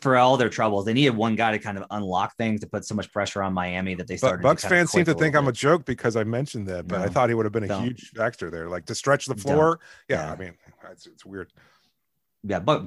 for 0.00 0.16
all 0.16 0.36
their 0.36 0.48
troubles, 0.48 0.84
they 0.84 0.92
needed 0.92 1.16
one 1.16 1.36
guy 1.36 1.52
to 1.52 1.58
kind 1.58 1.78
of 1.78 1.84
unlock 1.90 2.36
things 2.36 2.60
to 2.60 2.66
put 2.66 2.84
so 2.84 2.94
much 2.94 3.12
pressure 3.12 3.42
on 3.42 3.52
Miami 3.52 3.94
that 3.94 4.08
they 4.08 4.16
started. 4.16 4.42
But 4.42 4.48
Bucks 4.48 4.64
fans 4.64 4.90
seem 4.90 5.04
to 5.04 5.14
think 5.14 5.36
I'm 5.36 5.48
a 5.48 5.52
joke 5.52 5.84
because 5.84 6.16
I 6.16 6.24
mentioned 6.24 6.66
that, 6.68 6.88
but 6.88 6.98
no, 6.98 7.04
I 7.04 7.08
thought 7.08 7.28
he 7.28 7.34
would 7.34 7.46
have 7.46 7.52
been 7.52 7.70
a 7.70 7.80
huge 7.80 8.03
factor 8.08 8.50
there, 8.50 8.68
like 8.68 8.86
to 8.86 8.94
stretch 8.94 9.26
the 9.26 9.34
floor. 9.34 9.80
Yeah, 10.08 10.26
yeah, 10.26 10.32
I 10.32 10.36
mean, 10.36 10.54
it's, 10.90 11.06
it's 11.06 11.24
weird. 11.24 11.52
Yeah, 12.46 12.60
but 12.60 12.84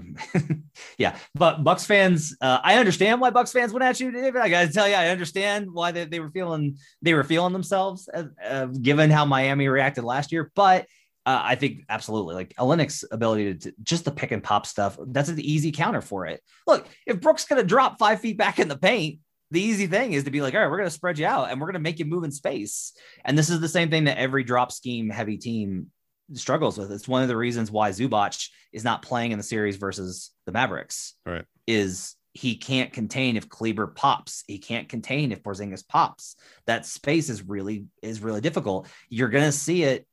yeah, 0.99 1.17
but 1.33 1.63
Bucks 1.63 1.85
fans, 1.85 2.35
uh, 2.41 2.59
I 2.63 2.77
understand 2.77 3.19
why 3.19 3.31
Bucks 3.31 3.51
fans 3.51 3.73
went 3.73 3.83
at 3.83 3.99
you, 3.99 4.11
David. 4.11 4.39
I 4.39 4.49
got 4.49 4.67
to 4.67 4.73
tell 4.73 4.87
you, 4.87 4.93
I 4.93 5.07
understand 5.07 5.71
why 5.71 5.91
they, 5.91 6.05
they 6.05 6.19
were 6.19 6.29
feeling 6.29 6.77
they 7.01 7.15
were 7.15 7.23
feeling 7.23 7.53
themselves, 7.53 8.07
uh, 8.13 8.25
uh, 8.45 8.67
given 8.67 9.09
how 9.09 9.25
Miami 9.25 9.67
reacted 9.67 10.03
last 10.03 10.31
year. 10.31 10.51
But 10.53 10.85
uh, 11.25 11.41
I 11.43 11.55
think 11.55 11.81
absolutely 11.89 12.35
like 12.35 12.53
Olynyk's 12.55 13.03
ability 13.11 13.55
to, 13.55 13.71
to, 13.71 13.75
just 13.83 14.05
the 14.05 14.11
pick 14.11 14.31
and 14.31 14.43
pop 14.43 14.65
stuff. 14.65 14.97
That's 15.07 15.29
an 15.29 15.39
easy 15.39 15.71
counter 15.71 16.01
for 16.01 16.27
it. 16.27 16.41
Look, 16.67 16.87
if 17.07 17.19
Brook's 17.19 17.43
to 17.45 17.63
drop 17.63 17.97
five 17.97 18.21
feet 18.21 18.37
back 18.37 18.59
in 18.59 18.67
the 18.67 18.77
paint, 18.77 19.19
the 19.51 19.61
easy 19.61 19.87
thing 19.87 20.13
is 20.13 20.25
to 20.25 20.31
be 20.31 20.41
like, 20.41 20.53
all 20.53 20.61
right, 20.61 20.69
we're 20.69 20.77
going 20.77 20.89
to 20.89 20.93
spread 20.95 21.19
you 21.19 21.25
out 21.25 21.49
and 21.49 21.59
we're 21.59 21.67
going 21.67 21.73
to 21.75 21.79
make 21.79 21.99
you 21.99 22.05
move 22.05 22.23
in 22.23 22.31
space. 22.31 22.93
And 23.23 23.37
this 23.37 23.49
is 23.49 23.59
the 23.59 23.69
same 23.69 23.89
thing 23.89 24.05
that 24.05 24.17
every 24.17 24.43
drop 24.43 24.71
scheme 24.71 25.09
heavy 25.09 25.37
team 25.37 25.87
struggles 26.33 26.77
with. 26.77 26.91
It's 26.91 27.07
one 27.07 27.21
of 27.21 27.27
the 27.27 27.37
reasons 27.37 27.71
why 27.71 27.91
Zubac 27.91 28.49
is 28.73 28.83
not 28.83 29.01
playing 29.01 29.31
in 29.31 29.37
the 29.37 29.43
series 29.43 29.77
versus 29.77 30.31
the 30.45 30.51
Mavericks. 30.51 31.13
Right. 31.25 31.45
Is 31.65 32.15
he 32.33 32.55
can't 32.55 32.93
contain 32.93 33.35
if 33.35 33.49
Kleber 33.49 33.87
pops. 33.87 34.43
He 34.47 34.59
can't 34.59 34.87
contain 34.87 35.31
if 35.31 35.41
Porzingis 35.41 35.87
pops. 35.87 36.35
That 36.65 36.85
space 36.85 37.29
is 37.29 37.41
really 37.41 37.85
is 38.01 38.21
really 38.21 38.41
difficult. 38.41 38.87
You're 39.09 39.29
going 39.29 39.45
to 39.45 39.51
see 39.51 39.83
it 39.83 40.05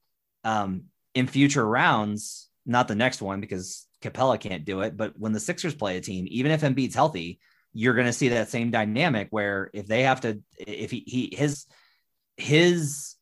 um, 0.43 0.85
in 1.15 1.27
future 1.27 1.67
rounds, 1.67 2.49
not 2.65 2.89
the 2.89 2.95
next 2.95 3.21
one 3.21 3.41
because 3.41 3.87
Capela 4.01 4.39
can't 4.39 4.65
do 4.65 4.81
it, 4.81 4.97
but 4.97 5.19
when 5.19 5.33
the 5.33 5.41
Sixers 5.41 5.75
play 5.75 5.97
a 5.97 6.01
team, 6.01 6.27
even 6.29 6.53
if 6.53 6.63
Embiid's 6.63 6.95
healthy, 6.95 7.41
you're 7.75 7.95
going 7.95 8.07
to 8.07 8.13
see 8.13 8.29
that 8.29 8.49
same 8.49 8.71
dynamic 8.71 9.29
where 9.31 9.69
if 9.75 9.87
they 9.87 10.05
have 10.05 10.21
to, 10.23 10.41
if 10.57 10.91
he, 10.91 11.03
he 11.07 11.35
his 11.37 11.67
his 12.37 13.17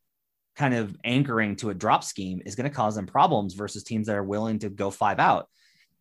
kind 0.56 0.74
of 0.74 0.94
anchoring 1.04 1.56
to 1.56 1.70
a 1.70 1.74
drop 1.74 2.04
scheme 2.04 2.42
is 2.44 2.54
going 2.54 2.68
to 2.68 2.74
cause 2.74 2.94
them 2.94 3.06
problems 3.06 3.54
versus 3.54 3.82
teams 3.82 4.06
that 4.06 4.16
are 4.16 4.22
willing 4.22 4.58
to 4.58 4.68
go 4.68 4.90
five 4.90 5.18
out, 5.18 5.48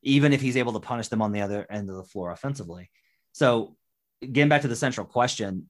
even 0.03 0.33
if 0.33 0.41
he's 0.41 0.57
able 0.57 0.73
to 0.73 0.79
punish 0.79 1.07
them 1.07 1.21
on 1.21 1.31
the 1.31 1.41
other 1.41 1.65
end 1.69 1.89
of 1.89 1.95
the 1.95 2.03
floor 2.03 2.31
offensively. 2.31 2.91
So, 3.31 3.75
getting 4.19 4.49
back 4.49 4.61
to 4.61 4.67
the 4.67 4.75
central 4.75 5.07
question, 5.07 5.69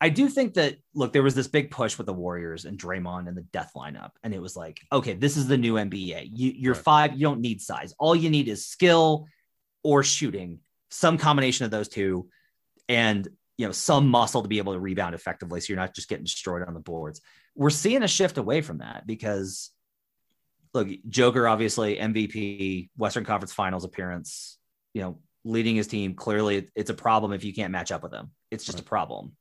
I 0.00 0.08
do 0.08 0.28
think 0.28 0.54
that 0.54 0.78
look, 0.94 1.12
there 1.12 1.22
was 1.22 1.36
this 1.36 1.46
big 1.46 1.70
push 1.70 1.96
with 1.96 2.06
the 2.06 2.12
Warriors 2.12 2.64
and 2.64 2.76
Draymond 2.76 3.28
and 3.28 3.36
the 3.36 3.42
death 3.42 3.70
lineup, 3.76 4.10
and 4.24 4.34
it 4.34 4.42
was 4.42 4.56
like, 4.56 4.80
okay, 4.90 5.12
this 5.12 5.36
is 5.36 5.46
the 5.46 5.56
new 5.56 5.74
NBA. 5.74 6.28
You, 6.32 6.52
you're 6.56 6.74
right. 6.74 6.82
five, 6.82 7.12
you 7.14 7.20
don't 7.20 7.40
need 7.40 7.60
size. 7.60 7.94
All 8.00 8.16
you 8.16 8.28
need 8.28 8.48
is 8.48 8.66
skill 8.66 9.28
or 9.84 10.02
shooting, 10.02 10.58
some 10.92 11.18
combination 11.18 11.64
of 11.64 11.70
those 11.70 11.88
two, 11.88 12.28
and 12.88 13.26
you 13.58 13.66
know 13.66 13.72
some 13.72 14.08
muscle 14.08 14.42
to 14.42 14.48
be 14.48 14.58
able 14.58 14.74
to 14.74 14.80
rebound 14.80 15.14
effectively, 15.14 15.60
so 15.60 15.72
you're 15.72 15.80
not 15.80 15.94
just 15.94 16.08
getting 16.08 16.24
destroyed 16.24 16.62
on 16.66 16.74
the 16.74 16.80
boards. 16.80 17.20
We're 17.54 17.70
seeing 17.70 18.02
a 18.02 18.08
shift 18.08 18.38
away 18.38 18.60
from 18.60 18.78
that 18.78 19.06
because 19.06 19.70
look, 20.74 20.88
Joker 21.08 21.46
obviously 21.46 21.96
MVP, 21.96 22.90
Western 22.96 23.24
Conference 23.24 23.52
Finals 23.52 23.84
appearance, 23.84 24.58
you 24.94 25.02
know, 25.02 25.18
leading 25.44 25.76
his 25.76 25.86
team. 25.86 26.14
Clearly, 26.14 26.68
it's 26.74 26.90
a 26.90 26.94
problem 26.94 27.32
if 27.32 27.44
you 27.44 27.52
can't 27.52 27.72
match 27.72 27.92
up 27.92 28.02
with 28.02 28.12
him. 28.12 28.30
It's 28.50 28.64
just 28.64 28.78
right. 28.78 28.86
a 28.86 28.88
problem 28.88 29.32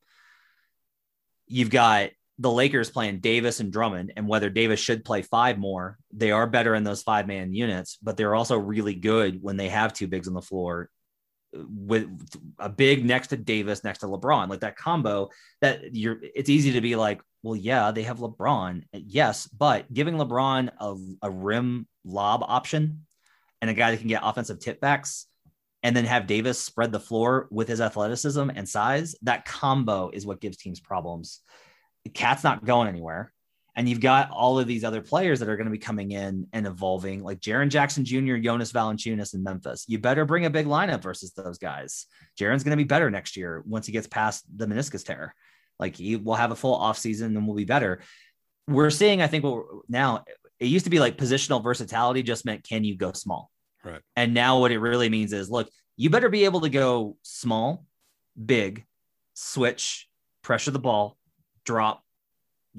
you've 1.51 1.69
got 1.69 2.11
the 2.39 2.49
Lakers 2.49 2.89
playing 2.89 3.19
Davis 3.19 3.59
and 3.59 3.71
Drummond, 3.71 4.13
and 4.15 4.27
whether 4.27 4.49
Davis 4.49 4.79
should 4.79 5.03
play 5.03 5.21
five 5.21 5.59
more, 5.59 5.97
they 6.11 6.31
are 6.31 6.47
better 6.47 6.73
in 6.73 6.83
those 6.83 7.03
five 7.03 7.27
man 7.27 7.53
units, 7.53 7.97
but 8.01 8.17
they're 8.17 8.33
also 8.33 8.57
really 8.57 8.95
good 8.95 9.43
when 9.43 9.57
they 9.57 9.69
have 9.69 9.93
two 9.93 10.07
bigs 10.07 10.27
on 10.27 10.33
the 10.33 10.41
floor 10.41 10.89
with 11.53 12.09
a 12.59 12.69
big 12.69 13.05
next 13.05 13.27
to 13.27 13.37
Davis, 13.37 13.83
next 13.83 13.99
to 13.99 14.07
LeBron, 14.07 14.49
like 14.49 14.61
that 14.61 14.77
combo 14.77 15.29
that 15.61 15.95
you're, 15.95 16.17
it's 16.21 16.49
easy 16.49 16.71
to 16.73 16.81
be 16.81 16.95
like, 16.95 17.21
well, 17.43 17.55
yeah, 17.55 17.91
they 17.91 18.03
have 18.03 18.19
LeBron. 18.19 18.83
Yes, 18.93 19.47
but 19.47 19.91
giving 19.93 20.15
LeBron 20.15 20.69
a, 20.79 20.95
a 21.27 21.29
rim 21.29 21.87
lob 22.05 22.43
option 22.47 23.05
and 23.61 23.69
a 23.69 23.73
guy 23.73 23.91
that 23.91 23.97
can 23.97 24.07
get 24.07 24.21
offensive 24.23 24.59
tipbacks 24.59 25.25
and 25.83 25.95
then 25.95 26.05
have 26.05 26.27
Davis 26.27 26.59
spread 26.59 26.91
the 26.91 26.99
floor 26.99 27.47
with 27.49 27.67
his 27.67 27.81
athleticism 27.81 28.49
and 28.55 28.69
size, 28.69 29.15
that 29.23 29.45
combo 29.45 30.09
is 30.13 30.25
what 30.25 30.39
gives 30.39 30.57
teams 30.57 30.79
problems. 30.79 31.41
Cat's 32.13 32.43
not 32.43 32.65
going 32.65 32.87
anywhere. 32.87 33.33
And 33.75 33.87
you've 33.87 34.01
got 34.01 34.29
all 34.31 34.59
of 34.59 34.67
these 34.67 34.83
other 34.83 35.01
players 35.01 35.39
that 35.39 35.47
are 35.47 35.55
going 35.55 35.65
to 35.65 35.71
be 35.71 35.77
coming 35.77 36.11
in 36.11 36.47
and 36.51 36.67
evolving, 36.67 37.23
like 37.23 37.39
Jaren 37.39 37.69
Jackson 37.69 38.03
Jr., 38.03 38.35
Jonas 38.35 38.73
Valanciunas 38.73 39.33
in 39.33 39.43
Memphis. 39.43 39.85
You 39.87 39.97
better 39.97 40.25
bring 40.25 40.45
a 40.45 40.49
big 40.49 40.65
lineup 40.65 41.01
versus 41.01 41.31
those 41.33 41.57
guys. 41.57 42.05
Jaren's 42.37 42.63
going 42.63 42.71
to 42.71 42.83
be 42.83 42.83
better 42.83 43.09
next 43.09 43.37
year 43.37 43.63
once 43.65 43.85
he 43.85 43.93
gets 43.93 44.07
past 44.07 44.43
the 44.53 44.67
meniscus 44.67 45.05
tear. 45.05 45.33
Like 45.79 45.95
he 45.95 46.17
will 46.17 46.35
have 46.35 46.51
a 46.51 46.55
full 46.55 46.77
offseason 46.77 47.27
and 47.27 47.47
will 47.47 47.55
be 47.55 47.63
better. 47.63 48.01
We're 48.67 48.89
seeing, 48.89 49.21
I 49.21 49.27
think, 49.27 49.43
what 49.45 49.65
now 49.87 50.25
it 50.59 50.67
used 50.67 50.85
to 50.85 50.91
be 50.91 50.99
like 50.99 51.17
positional 51.17 51.63
versatility 51.63 52.23
just 52.23 52.45
meant 52.45 52.63
can 52.63 52.83
you 52.83 52.95
go 52.95 53.13
small? 53.13 53.49
Right. 53.83 54.01
And 54.15 54.33
now 54.33 54.59
what 54.59 54.71
it 54.71 54.79
really 54.79 55.09
means 55.09 55.33
is 55.33 55.49
look, 55.49 55.69
you 55.97 56.09
better 56.09 56.29
be 56.29 56.45
able 56.45 56.61
to 56.61 56.69
go 56.69 57.17
small, 57.23 57.85
big, 58.43 58.85
switch, 59.33 60.07
pressure 60.43 60.71
the 60.71 60.79
ball, 60.79 61.17
drop, 61.65 62.03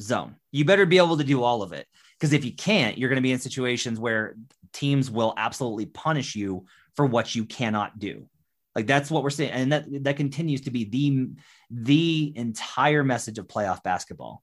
zone. 0.00 0.36
You 0.50 0.64
better 0.64 0.86
be 0.86 0.98
able 0.98 1.18
to 1.18 1.24
do 1.24 1.42
all 1.42 1.62
of 1.62 1.72
it. 1.72 1.86
Because 2.18 2.32
if 2.32 2.44
you 2.44 2.52
can't, 2.52 2.98
you're 2.98 3.08
going 3.08 3.16
to 3.16 3.22
be 3.22 3.32
in 3.32 3.40
situations 3.40 3.98
where 3.98 4.36
teams 4.72 5.10
will 5.10 5.34
absolutely 5.36 5.86
punish 5.86 6.36
you 6.36 6.66
for 6.94 7.04
what 7.04 7.34
you 7.34 7.44
cannot 7.44 7.98
do. 7.98 8.28
Like 8.74 8.86
that's 8.86 9.10
what 9.10 9.22
we're 9.22 9.30
saying. 9.30 9.50
And 9.50 9.72
that 9.72 10.04
that 10.04 10.16
continues 10.16 10.62
to 10.62 10.70
be 10.70 10.84
the 10.84 11.28
the 11.70 12.32
entire 12.36 13.04
message 13.04 13.38
of 13.38 13.48
playoff 13.48 13.82
basketball. 13.82 14.42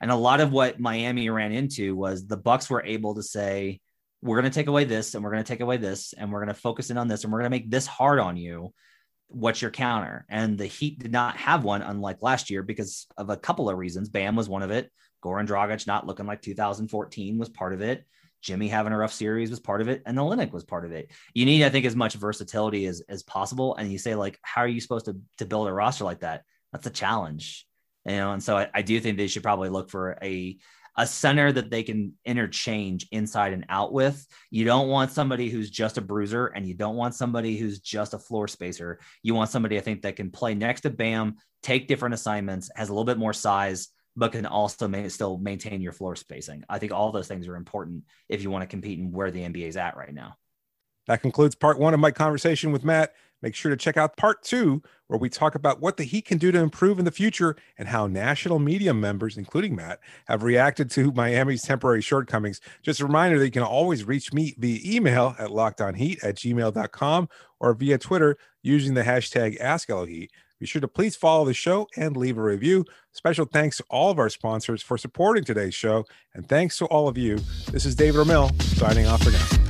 And 0.00 0.10
a 0.10 0.16
lot 0.16 0.40
of 0.40 0.50
what 0.50 0.80
Miami 0.80 1.28
ran 1.30 1.52
into 1.52 1.94
was 1.94 2.26
the 2.26 2.36
Bucks 2.36 2.68
were 2.68 2.84
able 2.84 3.14
to 3.14 3.22
say, 3.22 3.80
we're 4.22 4.40
going 4.40 4.50
to 4.50 4.54
take 4.54 4.66
away 4.66 4.84
this 4.84 5.14
and 5.14 5.22
we're 5.22 5.30
going 5.30 5.42
to 5.42 5.48
take 5.48 5.60
away 5.60 5.76
this 5.76 6.12
and 6.14 6.30
we're 6.30 6.44
going 6.44 6.54
to 6.54 6.60
focus 6.60 6.90
in 6.90 6.98
on 6.98 7.08
this 7.08 7.24
and 7.24 7.32
we're 7.32 7.40
going 7.40 7.50
to 7.50 7.56
make 7.56 7.70
this 7.70 7.86
hard 7.86 8.18
on 8.18 8.36
you 8.36 8.72
what's 9.30 9.62
your 9.62 9.70
counter? 9.70 10.26
And 10.28 10.58
the 10.58 10.66
heat 10.66 10.98
did 10.98 11.12
not 11.12 11.36
have 11.36 11.64
one 11.64 11.82
unlike 11.82 12.18
last 12.22 12.50
year 12.50 12.62
because 12.62 13.06
of 13.16 13.30
a 13.30 13.36
couple 13.36 13.68
of 13.68 13.78
reasons. 13.78 14.08
Bam 14.08 14.36
was 14.36 14.48
one 14.48 14.62
of 14.62 14.70
it. 14.70 14.90
Goran 15.22 15.46
dragic 15.46 15.86
not 15.86 16.06
looking 16.06 16.26
like 16.26 16.42
2014 16.42 17.38
was 17.38 17.48
part 17.48 17.72
of 17.72 17.80
it. 17.80 18.04
Jimmy 18.42 18.68
having 18.68 18.92
a 18.92 18.96
rough 18.96 19.12
series 19.12 19.50
was 19.50 19.60
part 19.60 19.82
of 19.82 19.88
it 19.88 20.02
and 20.06 20.16
the 20.16 20.22
Olynyk 20.22 20.50
was 20.50 20.64
part 20.64 20.86
of 20.86 20.92
it. 20.92 21.10
You 21.34 21.44
need 21.44 21.62
i 21.62 21.68
think 21.68 21.84
as 21.84 21.94
much 21.94 22.14
versatility 22.14 22.86
as, 22.86 23.02
as 23.08 23.22
possible 23.22 23.76
and 23.76 23.92
you 23.92 23.98
say 23.98 24.14
like 24.14 24.38
how 24.42 24.62
are 24.62 24.68
you 24.68 24.80
supposed 24.80 25.04
to, 25.04 25.16
to 25.38 25.44
build 25.44 25.68
a 25.68 25.72
roster 25.72 26.04
like 26.04 26.20
that? 26.20 26.44
That's 26.72 26.86
a 26.86 26.90
challenge 26.90 27.66
you 28.06 28.12
know 28.12 28.32
and 28.32 28.42
so 28.42 28.56
I, 28.56 28.68
I 28.72 28.82
do 28.82 28.98
think 28.98 29.18
they 29.18 29.26
should 29.26 29.42
probably 29.42 29.68
look 29.68 29.90
for 29.90 30.18
a 30.22 30.56
a 30.96 31.06
center 31.06 31.52
that 31.52 31.70
they 31.70 31.82
can 31.82 32.14
interchange 32.24 33.06
inside 33.12 33.52
and 33.52 33.66
out 33.68 33.92
with. 33.92 34.26
You 34.50 34.64
don't 34.64 34.88
want 34.88 35.12
somebody 35.12 35.48
who's 35.48 35.70
just 35.70 35.98
a 35.98 36.02
bruiser 36.02 36.46
and 36.46 36.66
you 36.66 36.74
don't 36.74 36.96
want 36.96 37.14
somebody 37.14 37.56
who's 37.56 37.78
just 37.78 38.14
a 38.14 38.18
floor 38.18 38.48
spacer. 38.48 39.00
You 39.22 39.34
want 39.34 39.50
somebody 39.50 39.78
I 39.78 39.80
think 39.80 40.02
that 40.02 40.16
can 40.16 40.30
play 40.30 40.54
next 40.54 40.82
to 40.82 40.90
Bam, 40.90 41.36
take 41.62 41.88
different 41.88 42.14
assignments, 42.14 42.70
has 42.74 42.88
a 42.88 42.92
little 42.92 43.04
bit 43.04 43.18
more 43.18 43.32
size, 43.32 43.88
but 44.16 44.32
can 44.32 44.46
also 44.46 45.08
still 45.08 45.38
maintain 45.38 45.80
your 45.80 45.92
floor 45.92 46.16
spacing. 46.16 46.64
I 46.68 46.78
think 46.78 46.92
all 46.92 47.12
those 47.12 47.28
things 47.28 47.48
are 47.48 47.56
important 47.56 48.04
if 48.28 48.42
you 48.42 48.50
want 48.50 48.62
to 48.62 48.66
compete 48.66 48.98
in 48.98 49.12
where 49.12 49.30
the 49.30 49.40
NBA 49.40 49.68
is 49.68 49.76
at 49.76 49.96
right 49.96 50.12
now. 50.12 50.36
That 51.06 51.22
concludes 51.22 51.54
part 51.54 51.78
one 51.78 51.94
of 51.94 52.00
my 52.00 52.10
conversation 52.10 52.72
with 52.72 52.84
Matt. 52.84 53.14
Make 53.42 53.54
sure 53.54 53.70
to 53.70 53.76
check 53.76 53.96
out 53.96 54.16
part 54.16 54.42
two, 54.42 54.82
where 55.06 55.18
we 55.18 55.28
talk 55.28 55.54
about 55.54 55.80
what 55.80 55.96
the 55.96 56.04
Heat 56.04 56.26
can 56.26 56.38
do 56.38 56.52
to 56.52 56.58
improve 56.58 56.98
in 56.98 57.04
the 57.04 57.10
future 57.10 57.56
and 57.78 57.88
how 57.88 58.06
national 58.06 58.58
media 58.58 58.92
members, 58.94 59.36
including 59.36 59.74
Matt, 59.74 60.00
have 60.26 60.42
reacted 60.42 60.90
to 60.92 61.12
Miami's 61.12 61.62
temporary 61.62 62.02
shortcomings. 62.02 62.60
Just 62.82 63.00
a 63.00 63.06
reminder 63.06 63.38
that 63.38 63.46
you 63.46 63.50
can 63.50 63.62
always 63.62 64.04
reach 64.04 64.32
me 64.32 64.54
via 64.58 64.78
email 64.84 65.34
at 65.38 65.50
lockedonheat 65.50 66.22
at 66.22 66.36
gmail.com 66.36 67.28
or 67.60 67.74
via 67.74 67.98
Twitter 67.98 68.36
using 68.62 68.94
the 68.94 69.02
hashtag 69.02 69.60
AskLHeat. 69.60 70.28
Be 70.60 70.66
sure 70.66 70.80
to 70.80 70.88
please 70.88 71.16
follow 71.16 71.46
the 71.46 71.54
show 71.54 71.88
and 71.96 72.16
leave 72.16 72.36
a 72.36 72.42
review. 72.42 72.84
Special 73.12 73.46
thanks 73.46 73.78
to 73.78 73.84
all 73.88 74.10
of 74.10 74.18
our 74.18 74.28
sponsors 74.28 74.82
for 74.82 74.98
supporting 74.98 75.42
today's 75.42 75.74
show. 75.74 76.04
And 76.34 76.46
thanks 76.46 76.76
to 76.78 76.84
all 76.86 77.08
of 77.08 77.16
you. 77.16 77.38
This 77.72 77.86
is 77.86 77.94
David 77.94 78.26
Ramil 78.26 78.60
signing 78.76 79.06
off 79.06 79.22
for 79.22 79.30
now. 79.30 79.69